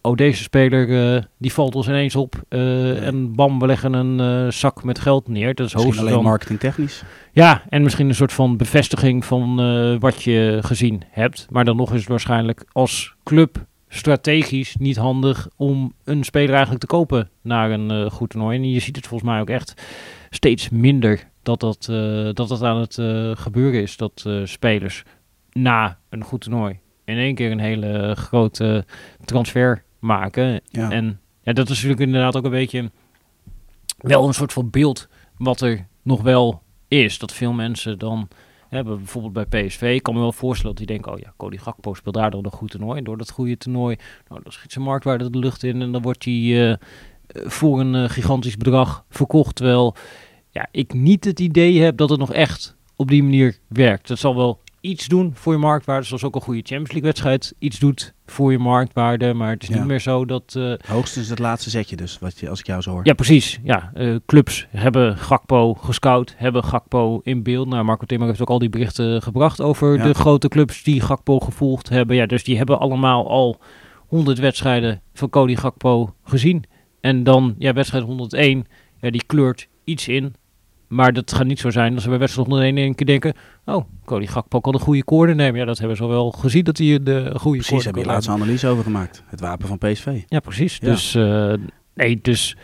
Oh, 0.02 0.16
deze 0.16 0.44
speler 0.44 1.16
eh, 1.16 1.24
die 1.38 1.54
valt 1.54 1.76
ons 1.76 1.88
ineens 1.88 2.16
op. 2.16 2.36
eh, 2.50 3.08
En 3.08 3.36
bam, 3.36 3.60
we 3.60 3.66
leggen 3.66 3.94
een 3.94 4.20
eh, 4.46 4.52
zak 4.52 4.84
met 4.84 5.00
geld 5.00 5.28
neer. 5.28 5.56
Dat 5.56 5.68
is 5.68 5.74
Misschien 5.74 5.98
alleen 6.00 6.14
dan- 6.14 6.24
marketingtechnisch. 6.24 7.04
ja, 7.32 7.64
en 7.70 7.84
misschien 7.84 8.08
een 8.08 8.16
soort 8.16 8.34
van 8.34 8.58
bevestiging 8.58 9.26
van 9.26 9.56
wat 10.00 10.24
je 10.24 10.60
gezien 10.62 11.04
hebt. 11.10 11.48
Maar 11.50 11.66
dan 11.66 11.76
nog 11.76 11.94
is 11.94 12.00
het 12.00 12.10
waarschijnlijk 12.10 12.66
als 12.72 13.16
club 13.24 13.66
strategisch 13.88 14.76
niet 14.80 14.96
handig 14.98 15.48
om 15.56 15.94
een 16.04 16.24
speler 16.24 16.50
eigenlijk 16.52 16.80
te 16.82 16.88
kopen 16.88 17.30
naar 17.42 17.72
een 17.72 18.12
goed 18.12 18.30
toernooi. 18.30 18.58
En 18.58 18.70
je 18.72 18.80
ziet 18.80 18.96
het 18.96 19.08
volgens 19.08 19.30
mij 19.30 19.40
ook 19.42 19.50
echt 19.50 19.82
steeds 20.30 20.70
minder 20.70 21.30
dat 21.44 21.60
dat, 21.60 21.84
dat, 22.34 22.48
dat 22.48 22.64
aan 22.64 22.80
het 22.80 22.94
gebeuren 23.40 23.82
is. 23.82 23.98
Dat 23.98 24.26
spelers 24.44 25.04
na 25.52 25.98
een 26.10 26.24
goed 26.24 26.42
toernooi 26.42 26.80
in 27.06 27.18
één 27.18 27.36
keer 27.36 27.52
een 27.52 27.60
hele 27.60 28.16
grote 28.16 28.86
transfer 29.26 29.84
maken. 30.00 30.62
Ja. 30.70 30.92
En 30.92 31.20
ja, 31.42 31.54
dat 31.54 31.70
is 31.70 31.76
natuurlijk 31.76 32.02
inderdaad 32.02 32.36
ook 32.38 32.44
een 32.44 32.52
beetje 32.52 32.92
wel 33.98 34.28
een 34.28 34.34
soort 34.34 34.54
van 34.54 34.70
beeld 34.70 35.08
wat 35.38 35.62
er 35.62 35.88
nog 36.02 36.22
wel 36.22 36.62
is. 36.88 37.20
Dat 37.20 37.34
veel 37.34 37.54
mensen 37.54 38.00
dan 38.00 38.28
hebben, 38.70 38.98
bijvoorbeeld 38.98 39.50
bij 39.50 39.66
PSV, 39.66 39.82
ik 39.82 40.04
kan 40.04 40.14
me 40.14 40.20
wel 40.20 40.32
voorstellen 40.32 40.76
dat 40.76 40.88
die 40.88 40.96
denken, 40.96 41.14
oh 41.14 41.20
ja, 41.20 41.34
Cody 41.38 41.58
Gakpo 41.58 41.94
speelt 41.94 42.16
daar 42.16 42.32
dan 42.32 42.46
een 42.46 42.52
goed 42.52 42.72
toernooi. 42.72 42.98
En 42.98 43.04
door 43.04 43.18
dat 43.18 43.32
goede 43.32 43.58
toernooi, 43.58 43.96
nou, 44.28 44.42
dan 44.44 44.52
schiet 44.52 44.72
zijn 44.72 44.86
marktwaarde 44.86 45.30
de 45.30 45.40
lucht 45.40 45.64
in 45.64 45.82
en 45.82 45.92
dan 45.92 46.02
wordt 46.02 46.26
hij 46.26 46.70
eh, 46.70 46.76
voor 47.28 47.80
een 47.80 47.96
eh, 47.96 48.10
gigantisch 48.10 48.58
bedrag 48.58 49.06
verkocht. 49.10 49.56
Terwijl 49.56 49.96
ja, 50.50 50.68
ik 50.72 50.94
niet 50.94 51.26
het 51.26 51.40
idee 51.40 51.82
heb 51.82 51.98
dat 51.98 52.10
het 52.10 52.20
nog 52.20 52.34
echt 52.34 52.76
op 52.96 53.08
die 53.08 53.24
manier 53.24 53.58
werkt. 53.68 54.10
Het 54.10 54.20
zal 54.20 54.36
wel 54.36 54.60
iets 54.82 55.08
doen 55.08 55.32
voor 55.36 55.54
je 55.54 55.60
marktwaarde, 55.60 56.06
zoals 56.06 56.24
ook 56.24 56.36
een 56.36 56.42
goede 56.42 56.60
Champions 56.60 56.88
League 56.92 57.10
wedstrijd 57.10 57.54
iets 57.60 57.80
doet 57.80 58.14
voor 58.26 58.52
je 58.52 58.58
marktwaarde. 58.60 59.34
Maar 59.34 59.50
het 59.52 59.64
is 59.64 59.70
Ja. 59.70 59.76
niet 59.78 59.86
meer 59.86 60.00
zo 60.00 60.26
dat... 60.26 60.56
eh, 60.58 60.74
Hoogstens 60.88 61.28
het 61.30 61.40
laatste 61.40 61.70
zetje 61.70 61.96
dus, 61.96 62.20
wat 62.20 62.40
je, 62.40 62.50
als 62.50 62.60
ik 62.60 62.66
jou 62.66 62.82
zo 62.82 62.92
hoor. 62.92 63.02
ja, 63.06 63.14
precies. 63.14 63.60
Ja, 63.64 63.92
eh, 63.94 64.16
clubs 64.26 64.68
hebben 64.70 65.18
Gakpo 65.18 65.74
gescout, 65.74 66.34
hebben 66.38 66.64
Gakpo 66.64 67.20
in 67.24 67.44
beeld. 67.44 67.68
Nou, 67.68 67.84
Marco 67.84 68.06
Timmer 68.06 68.28
heeft 68.28 68.42
ook 68.42 68.50
al 68.50 68.60
die 68.60 68.70
berichten 68.70 69.22
gebracht 69.22 69.62
over 69.62 69.98
Ja. 69.98 70.04
de 70.04 70.14
grote 70.14 70.48
clubs 70.48 70.84
die 70.84 71.02
Gakpo 71.02 71.40
gevolgd 71.40 71.90
hebben. 71.90 72.16
Ja, 72.16 72.26
dus 72.26 72.44
die 72.44 72.58
hebben 72.58 72.80
allemaal 72.80 73.30
al 73.30 73.60
100 74.08 74.40
wedstrijden 74.40 75.02
van 75.14 75.30
Cody 75.30 75.56
Gakpo 75.56 76.14
gezien. 76.24 76.64
En 77.02 77.24
dan, 77.24 77.56
ja, 77.58 77.74
wedstrijd 77.74 78.04
101, 78.04 78.66
ja, 79.02 79.10
die 79.10 79.24
kleurt 79.26 79.68
iets 79.84 80.08
in. 80.08 80.34
Maar 80.90 81.14
dat 81.14 81.34
gaat 81.34 81.46
niet 81.46 81.60
zo 81.60 81.70
zijn 81.70 81.94
als 81.94 82.04
we 82.04 82.10
bij 82.10 82.20
wedstrijd 82.20 82.48
101 82.48 82.78
in 82.78 82.84
één 82.84 82.96
keer 82.96 83.06
denken... 83.06 83.34
Oh, 83.66 83.86
Cody 84.06 84.26
Gakpo 84.26 84.60
kan 84.60 84.74
een 84.74 84.80
goede 84.80 85.04
corner 85.04 85.36
nemen. 85.36 85.60
Ja, 85.60 85.66
dat 85.66 85.78
hebben 85.78 85.98
ze 85.98 86.04
al 86.04 86.10
wel 86.10 86.32
gezien 86.32 86.64
dat 86.64 86.78
hij 86.78 86.88
eh, 86.88 86.96
goede 86.96 87.34
Precies, 87.34 87.68
corner 87.68 87.86
heb 87.86 87.96
je 87.96 88.02
kan 88.02 88.12
laatst 88.12 88.28
nemen. 88.28 88.42
een 88.42 88.48
analyse 88.48 88.68
over 88.68 88.84
gemaakt. 88.84 89.24
Het 89.26 89.40
wapen 89.40 89.68
van 89.68 89.78
PSV. 89.78 90.22
Ja, 90.28 90.40
precies. 90.40 90.78
Ja. 90.78 90.88
Dus, 90.88 91.16
eh, 91.16 91.54
nee, 91.94 92.20
dus 92.22 92.58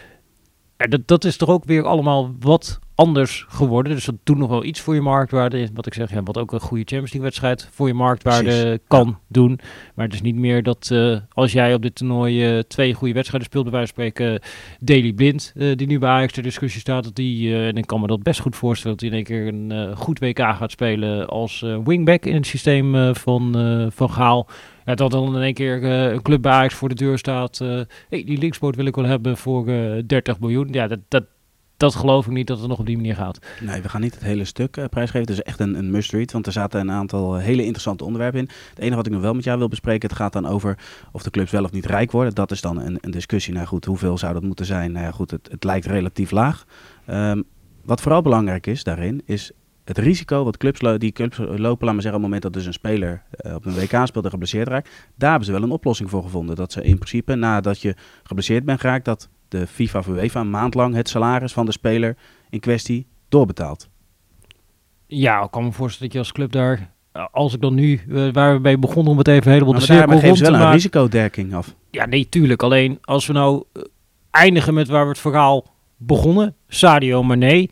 ja, 0.78 0.86
dat, 0.86 1.08
dat 1.08 1.24
is 1.24 1.38
toch 1.38 1.50
ook 1.50 1.66
weer 1.66 1.84
allemaal 1.84 2.36
wat 2.40 2.80
anders 2.96 3.46
geworden. 3.50 3.94
Dus 3.94 4.06
dat 4.06 4.16
doet 4.24 4.38
nog 4.38 4.50
wel 4.50 4.64
iets 4.64 4.82
voor 4.82 4.94
je 4.96 5.02
marktwaarde. 5.02 5.70
Wat 5.74 5.86
ik 5.86 5.94
zeg, 5.94 6.12
ja, 6.12 6.24
wat 6.24 6.38
ook 6.38 6.52
een 6.52 6.60
goede 6.60 6.84
Champions 6.84 7.14
League 7.14 7.30
wedstrijd 7.30 7.70
voor 7.72 7.88
je 7.88 7.94
marktwaarde 7.94 8.50
Precies, 8.50 8.80
kan 8.88 9.20
doen. 9.28 9.60
Maar 9.96 10.06
het 10.06 10.14
is 10.14 10.22
niet 10.22 10.36
meer 10.36 10.64
dat 10.64 10.90
eh, 10.92 11.18
als 11.34 11.52
jij 11.52 11.74
op 11.74 11.82
dit 11.82 11.96
toernooi 11.96 12.58
eh, 12.58 12.60
twee 12.60 12.94
goede 12.94 13.14
wedstrijden 13.14 13.48
speelt, 13.50 13.64
bij 13.64 13.74
wijze 13.74 13.94
van 13.94 14.04
spreken 14.06 14.40
Daily 14.80 15.14
Blind, 15.14 15.54
eh, 15.56 15.76
die 15.76 15.88
nu 15.88 16.00
bij 16.00 16.10
Ajax 16.10 16.34
ter 16.34 16.44
discussie 16.44 16.82
staat, 16.82 17.04
dat 17.04 17.16
die, 17.16 17.54
eh, 17.54 17.68
en 17.68 17.76
ik 17.76 17.88
kan 17.88 18.02
me 18.02 18.08
dat 18.08 18.24
best 18.24 18.40
goed 18.40 18.56
voorstellen, 18.56 18.98
dat 18.98 19.10
hij 19.10 19.20
in 19.20 19.26
één 19.26 19.36
keer 19.38 19.48
een 19.54 19.72
eh, 19.90 19.98
goed 19.98 20.20
WK 20.20 20.40
gaat 20.40 20.72
spelen 20.72 21.28
als 21.28 21.62
eh, 21.64 21.78
wingback 21.84 22.26
in 22.26 22.36
het 22.36 22.46
systeem 22.48 22.96
eh, 22.96 23.14
van, 23.14 23.58
eh, 23.58 23.86
van 23.90 24.10
Gaal. 24.12 24.48
Ja, 24.86 24.96
dat 24.96 25.12
dan 25.12 25.36
in 25.36 25.42
één 25.42 25.54
keer 25.54 25.84
eh, 25.84 26.12
een 26.12 26.22
club 26.22 26.42
bij 26.42 26.52
Ajax 26.52 26.74
voor 26.74 26.90
de 26.90 26.96
deur 26.96 27.18
staat. 27.18 27.62
eh 27.62 27.68
hey, 28.10 28.24
die 28.24 28.38
linkspoot 28.38 28.76
wil 28.76 28.86
ik 28.86 28.96
wel 28.96 29.06
hebben 29.06 29.38
voor 29.38 29.68
eh 29.68 30.04
30 30.08 30.40
miljoen. 30.40 30.68
Ja, 30.72 30.88
dat, 30.88 31.00
dat, 31.08 31.24
dat 31.78 31.96
geloof 31.96 32.26
ik 32.26 32.32
niet 32.32 32.48
dat 32.48 32.60
het 32.60 32.68
nog 32.68 32.80
op 32.80 32.86
die 32.86 32.96
manier 32.96 33.16
gaat. 33.16 33.40
Nee, 33.62 33.82
we 33.82 33.90
gaan 33.90 34.02
niet 34.02 34.14
het 34.14 34.24
hele 34.24 34.46
stuk 34.46 34.78
eh, 34.78 34.86
prijsgeven. 34.86 35.28
Het 35.28 35.38
is 35.38 35.42
echt 35.42 35.60
een, 35.60 35.76
een 35.76 35.92
must-read, 35.92 36.32
want 36.32 36.46
er 36.46 36.52
zaten 36.52 36.80
een 36.80 36.92
aantal 36.92 37.36
hele 37.36 37.62
interessante 37.62 38.04
onderwerpen 38.04 38.40
in. 38.40 38.50
Het 38.70 38.80
enige 38.80 38.96
wat 38.96 39.06
ik 39.06 39.12
nog 39.12 39.22
wel 39.22 39.34
met 39.34 39.44
jou 39.44 39.58
wil 39.58 39.68
bespreken, 39.68 40.10
het 40.10 40.18
gaat 40.18 40.34
dan 40.34 40.46
over 40.46 40.78
of 41.12 41.24
de 41.24 41.30
clubs 41.30 41.52
wel 41.52 41.64
of 41.64 41.72
niet 41.72 41.86
rijk 41.86 42.12
worden. 42.12 42.36
Dat 42.36 42.52
is 42.52 42.62
dan 42.62 42.80
een, 42.80 42.98
een 43.02 43.12
discussie. 43.12 43.54
Nou 43.54 43.68
goed, 43.68 43.86
hoeveel 43.86 44.18
zou 44.18 44.34
dat 44.34 44.44
moeten 44.44 44.66
zijn? 44.66 44.92
Nou 44.92 45.06
ja, 45.06 45.12
goed, 45.12 45.32
het, 45.32 45.48
het 45.52 45.64
lijkt 45.64 45.86
relatief 45.86 46.32
laag. 46.32 46.66
Ehm, 47.06 47.42
wat 47.84 48.02
vooral 48.02 48.22
belangrijk 48.22 48.68
is 48.68 48.84
daarin, 48.84 49.22
is 49.26 49.52
het 49.84 49.98
risico 49.98 50.44
wat 50.44 50.58
clubs, 50.58 50.80
die 50.98 51.12
clubs 51.12 51.38
lopen, 51.38 51.86
laat 51.86 51.94
maar 51.94 52.02
zeggen, 52.02 52.06
op 52.06 52.12
het 52.12 52.22
moment 52.22 52.42
dat 52.42 52.54
dus 52.54 52.66
een 52.66 52.74
speler 52.74 53.24
eh, 53.30 53.56
op 53.56 53.66
een 53.66 53.74
WK 53.74 54.08
speelt 54.08 54.26
en 54.26 54.30
geblesseerd 54.30 54.68
raakt, 54.68 54.90
daar 55.16 55.30
hebben 55.30 55.48
ze 55.48 55.54
wel 55.54 55.64
een 55.64 55.72
oplossing 55.72 56.10
voor 56.10 56.24
gevonden. 56.24 56.56
Dat 56.56 56.72
ze 56.72 56.84
in 56.84 56.96
principe, 56.96 57.36
nadat 57.36 57.82
je 57.82 57.96
geblesseerd 58.24 58.66
bent 58.66 58.80
geraakt, 58.80 59.06
dat 59.06 59.30
de 59.60 59.68
FIFA 59.68 60.00
of 60.00 60.08
UEFA 60.08 60.40
een 60.40 60.50
maand 60.50 60.74
lang 60.74 60.96
het 60.96 61.10
salaris 61.10 61.54
van 61.54 61.66
de 61.66 61.72
speler 61.72 62.16
in 62.50 62.60
kwestie 62.60 63.08
doorbetaalt. 63.30 63.90
Ja, 65.08 65.44
ik 65.44 65.52
kan 65.52 65.64
me 65.64 65.72
voorstellen 65.72 66.04
dat 66.08 66.14
je 66.14 66.20
als 66.20 66.32
club 66.32 66.52
daar, 66.52 66.94
eh, 67.12 67.26
als 67.32 67.54
ik 67.54 67.62
dan 67.62 67.74
nu, 67.74 68.02
eh, 68.10 68.28
waar 68.32 68.54
we 68.54 68.60
mee 68.60 68.78
begonnen 68.78 69.12
om 69.12 69.18
het 69.18 69.28
even 69.28 69.52
helemaal 69.52 69.72
Maar 69.72 69.82
de 69.82 69.86
cirkel 69.86 70.20
rond 70.20 70.38
te 70.38 70.44
wel 70.44 70.54
een 70.54 70.60
maken. 70.60 70.74
risicodekking 70.74 71.54
af. 71.54 71.76
Ja, 71.92 72.06
nee, 72.06 72.30
tuurlijk. 72.30 72.64
Alleen 72.64 72.98
als 73.02 73.26
we 73.26 73.34
nou 73.34 73.64
eh, 73.74 73.82
eindigen 74.32 74.74
met 74.74 74.88
waar 74.88 75.04
we 75.04 75.10
het 75.10 75.20
verhaal 75.20 75.66
begonnen, 75.98 76.56
Sadio 76.68 77.24
Mane. 77.24 77.70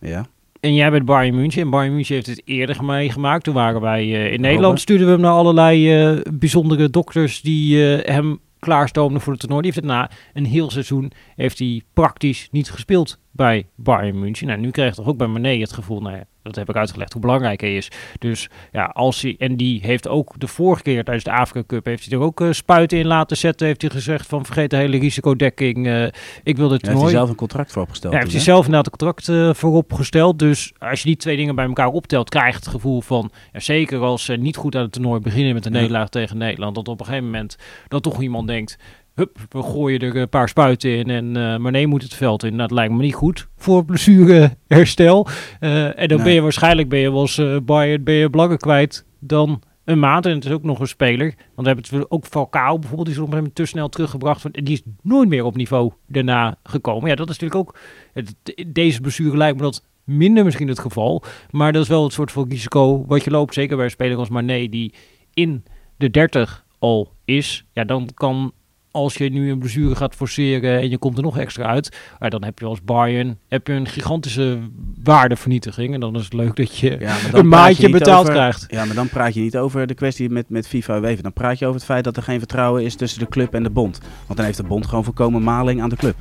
Ja. 0.00 0.26
En 0.60 0.74
jij 0.74 0.90
bent 0.90 1.04
Bayern 1.04 1.34
München. 1.34 1.62
En 1.62 1.70
Bayern 1.70 1.94
München 1.94 2.14
heeft 2.14 2.26
het 2.26 2.42
eerder 2.44 2.84
meegemaakt. 2.84 3.44
Toen 3.44 3.54
waren 3.54 3.80
wij 3.80 4.08
in 4.08 4.40
Nederland. 4.40 4.80
Stuurden 4.80 5.06
we 5.06 5.12
hem 5.12 5.20
naar 5.22 5.32
allerlei 5.32 6.22
bijzondere 6.32 6.90
dokters 6.90 7.40
die 7.40 7.78
hem 7.86 8.40
klaarstoomden 8.58 9.20
voor 9.20 9.32
het 9.32 9.40
toernooi. 9.40 9.62
Die 9.62 9.72
heeft 9.72 9.86
het 9.86 9.96
na 9.96 10.10
een 10.32 10.46
heel 10.46 10.70
seizoen 10.70 11.12
heeft 11.36 11.58
hij 11.58 11.82
praktisch 11.92 12.48
niet 12.50 12.70
gespeeld 12.70 13.18
bij 13.30 13.66
Bayern 13.74 14.18
München. 14.18 14.46
Nou, 14.46 14.60
nu 14.60 14.70
krijg 14.70 14.90
je 14.90 14.96
toch 14.96 15.10
ook 15.10 15.18
bij 15.18 15.26
Mane 15.26 15.58
het 15.58 15.72
gevoel, 15.72 16.00
nou 16.00 16.22
dat 16.46 16.56
heb 16.56 16.68
ik 16.68 16.76
uitgelegd, 16.76 17.12
hoe 17.12 17.20
belangrijk 17.22 17.60
hij 17.60 17.76
is. 17.76 17.90
Dus 18.18 18.48
ja, 18.72 18.84
als 18.84 19.22
hij, 19.22 19.34
en 19.38 19.56
die 19.56 19.80
heeft 19.82 20.08
ook 20.08 20.34
de 20.38 20.46
vorige 20.46 20.82
keer 20.82 21.04
tijdens 21.04 21.24
de 21.24 21.32
Afrika 21.32 21.66
Cup, 21.66 21.84
heeft 21.84 22.04
hij 22.04 22.18
er 22.18 22.24
ook 22.24 22.40
eh, 22.40 22.50
spuiten 22.50 22.98
in 22.98 23.06
laten 23.06 23.36
zetten. 23.36 23.66
Heeft 23.66 23.82
hij 23.82 23.90
gezegd 23.90 24.26
van 24.26 24.44
vergeet 24.44 24.70
de 24.70 24.76
hele 24.76 24.98
risicodekking, 24.98 25.86
eh, 25.86 26.04
ik 26.04 26.12
wil 26.12 26.14
dit 26.44 26.54
Daar 26.54 26.68
heeft 26.68 26.82
hij 26.82 26.92
toernooi. 26.92 27.12
zelf 27.12 27.28
een 27.28 27.34
contract 27.34 27.72
voor 27.72 27.82
opgesteld. 27.82 28.12
Ja, 28.12 28.18
heeft 28.18 28.32
hij 28.32 28.40
zelf 28.40 28.64
inderdaad 28.64 28.92
een 28.92 28.98
contract 28.98 29.28
eh, 29.28 29.54
voorop 29.54 29.92
gesteld. 29.92 30.38
Dus 30.38 30.72
als 30.78 31.00
je 31.00 31.06
die 31.06 31.16
twee 31.16 31.36
dingen 31.36 31.54
bij 31.54 31.66
elkaar 31.66 31.88
optelt, 31.88 32.28
krijg 32.28 32.48
je 32.48 32.56
het 32.56 32.68
gevoel 32.68 33.00
van... 33.00 33.30
Ja, 33.52 33.60
zeker 33.60 34.00
als 34.00 34.24
ze 34.24 34.32
niet 34.32 34.56
goed 34.56 34.74
aan 34.74 34.82
het 34.82 34.92
toernooi 34.92 35.20
beginnen 35.20 35.54
met 35.54 35.66
een 35.66 35.72
nederlaag 35.72 36.08
tegen 36.08 36.38
Nederland... 36.38 36.74
dat 36.74 36.88
op 36.88 37.00
een 37.00 37.06
gegeven 37.06 37.26
moment 37.26 37.56
dat 37.88 38.02
toch 38.02 38.22
iemand 38.22 38.46
denkt... 38.46 38.78
Hup, 39.16 39.38
we 39.48 39.62
gooien 39.62 40.00
er 40.00 40.16
een 40.16 40.28
paar 40.28 40.48
spuiten 40.48 40.90
in 40.90 41.10
en 41.10 41.32
maar 41.62 41.72
nee 41.72 41.86
moet 41.86 42.02
het 42.02 42.14
veld 42.14 42.42
in. 42.42 42.48
Nou, 42.56 42.68
dat 42.68 42.76
lijkt 42.76 42.92
me 42.92 43.02
niet 43.02 43.14
goed 43.14 43.48
voor 43.56 43.84
blessureherstel. 43.84 45.26
Eh 45.60 46.00
en 46.00 46.08
dan 46.08 46.16
Nee. 46.16 46.26
ben 46.26 46.34
je 46.34 46.40
waarschijnlijk 46.40 46.88
ben 46.88 46.98
je 46.98 47.08
als 47.10 47.38
eh 47.38 47.56
Bayern 47.62 48.04
ben 48.04 48.14
je 48.14 48.30
belangen 48.30 48.58
kwijt 48.58 49.06
dan 49.20 49.62
een 49.84 49.98
maand. 49.98 50.26
En 50.26 50.32
het 50.34 50.44
is 50.44 50.50
ook 50.50 50.62
nog 50.62 50.80
een 50.80 50.88
speler. 50.88 51.34
Want 51.54 51.68
we 51.68 51.74
hebben 51.74 51.98
het 52.00 52.10
ook 52.10 52.24
Falcao 52.26 52.78
bijvoorbeeld, 52.78 53.06
die 53.08 53.16
is 53.16 53.22
op 53.22 53.30
moment 53.30 53.54
te 53.54 53.64
snel 53.66 53.88
teruggebracht. 53.88 54.44
En 54.44 54.64
die 54.64 54.74
is 54.74 54.82
nooit 55.02 55.28
meer 55.28 55.44
op 55.44 55.56
niveau 55.56 55.92
daarna 56.06 56.56
gekomen. 56.62 57.08
Ja, 57.08 57.14
dat 57.14 57.30
is 57.30 57.38
natuurlijk 57.38 57.68
ook... 57.68 57.78
Het, 58.12 58.34
deze 58.66 59.00
blessure 59.00 59.36
lijkt 59.36 59.56
me 59.56 59.62
dat 59.62 59.84
minder 60.04 60.44
misschien 60.44 60.68
het 60.68 60.78
geval. 60.78 61.22
Maar 61.50 61.72
dat 61.72 61.82
is 61.82 61.88
wel 61.88 62.04
het 62.04 62.12
soort 62.12 62.32
van 62.32 62.48
risico 62.48 63.04
wat 63.06 63.24
je 63.24 63.30
loopt. 63.30 63.54
Zeker 63.54 63.76
bij 63.76 63.84
een 63.84 63.90
speler 63.90 64.16
als 64.18 64.28
Mane, 64.28 64.68
die 64.68 64.94
in 65.34 65.64
de 65.96 66.10
30 66.10 66.64
al 66.78 67.12
is. 67.24 67.64
Ja, 67.72 67.84
dan 67.84 68.08
kan... 68.14 68.52
Als 68.96 69.14
je 69.14 69.28
nu 69.30 69.50
een 69.50 69.58
blessure 69.58 69.94
gaat 69.94 70.14
forceren 70.14 70.80
en 70.80 70.90
je 70.90 70.98
komt 70.98 71.16
er 71.16 71.22
nog 71.22 71.38
extra 71.38 71.64
uit, 71.64 71.96
ja, 72.20 72.28
dan 72.28 72.44
heb 72.44 72.58
je 72.58 72.64
als 72.64 72.82
Bayern 72.82 73.38
heb 73.48 73.66
je 73.66 73.72
een 73.72 73.86
gigantische 73.88 74.58
waardevernietiging. 75.02 75.94
En 75.94 76.00
dan 76.00 76.14
is 76.16 76.24
het 76.24 76.32
leuk 76.32 76.56
dat 76.56 76.78
je 76.78 76.96
Ja, 77.00 77.14
een 77.16 77.30
praat 77.30 77.32
je 77.32 77.42
maandje 77.42 77.82
niet 77.88 77.98
betaald 77.98 78.20
over- 78.20 78.32
krijgt. 78.32 78.64
Ja, 78.68 78.84
maar 78.84 78.94
dan 78.94 79.08
praat 79.08 79.34
je 79.34 79.40
niet 79.40 79.56
over 79.56 79.86
de 79.86 79.94
kwestie 79.94 80.30
met, 80.30 80.48
met 80.50 80.68
FIFA 80.68 80.96
en 80.96 81.04
UEFA. 81.04 81.22
Dan 81.22 81.32
praat 81.32 81.58
je 81.58 81.64
over 81.64 81.76
het 81.76 81.86
feit 81.88 82.04
dat 82.04 82.16
er 82.16 82.22
geen 82.22 82.38
vertrouwen 82.38 82.84
is 82.84 82.94
tussen 82.94 83.18
de 83.20 83.28
club 83.28 83.54
en 83.54 83.62
de 83.62 83.70
bond. 83.70 84.00
Want 84.26 84.36
dan 84.36 84.44
heeft 84.46 84.56
de 84.58 84.64
bond 84.64 84.86
gewoon 84.86 85.04
voorkomen 85.04 85.42
maling 85.42 85.82
aan 85.82 85.88
de 85.88 85.96
club. 85.96 86.16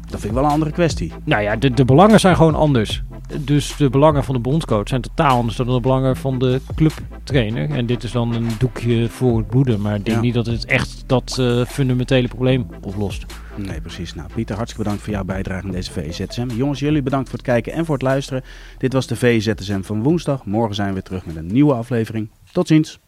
Dat 0.00 0.20
vind 0.20 0.24
ik 0.24 0.32
wel 0.32 0.44
een 0.44 0.50
andere 0.50 0.70
kwestie. 0.70 1.12
Nou 1.24 1.42
ja, 1.42 1.56
de, 1.56 1.70
de 1.70 1.84
belangen 1.84 2.20
zijn 2.20 2.36
gewoon 2.36 2.54
anders. 2.54 3.02
Dus 3.40 3.76
de 3.76 3.90
belangen 3.90 4.24
van 4.24 4.34
de 4.34 4.40
bondscoach 4.40 4.88
zijn 4.88 5.00
totaal 5.00 5.36
anders 5.36 5.56
dan 5.56 5.66
de 5.66 5.80
belangen 5.80 6.16
van 6.16 6.38
de 6.38 6.60
clubtrainer. 6.74 7.70
En 7.70 7.86
dit 7.86 8.02
is 8.02 8.12
dan 8.12 8.34
een 8.34 8.48
doekje 8.58 9.08
voor 9.08 9.38
het 9.38 9.46
bloeden. 9.46 9.80
Maar 9.80 9.94
ik 9.94 10.04
denk 10.04 10.16
Ja. 10.16 10.22
niet 10.22 10.34
dat 10.34 10.46
het 10.46 10.64
echt 10.64 11.04
dat 11.06 11.36
eh, 11.40 11.64
fundamentele 11.64 12.28
probleem 12.28 12.66
oplost. 12.80 13.26
Nee, 13.56 13.80
precies. 13.80 14.14
Nou, 14.14 14.28
Pieter, 14.34 14.54
hartstikke 14.56 14.82
bedankt 14.84 15.04
voor 15.04 15.14
jouw 15.14 15.24
bijdrage 15.24 15.64
aan 15.66 15.70
deze 15.72 15.92
VZSM. 15.92 16.48
Jongens, 16.56 16.80
jullie 16.80 17.02
bedankt 17.02 17.28
voor 17.28 17.38
het 17.38 17.46
kijken 17.46 17.72
en 17.72 17.84
voor 17.84 17.94
het 17.94 18.02
luisteren. 18.02 18.42
Dit 18.78 18.92
was 18.92 19.06
de 19.06 19.16
VZSM 19.16 19.80
van 19.82 20.02
woensdag. 20.02 20.44
Morgen 20.44 20.74
zijn 20.74 20.88
we 20.88 20.92
weer 20.94 21.02
terug 21.02 21.26
met 21.26 21.36
een 21.36 21.46
nieuwe 21.52 21.74
aflevering. 21.74 22.30
Tot 22.52 22.66
ziens. 22.66 22.98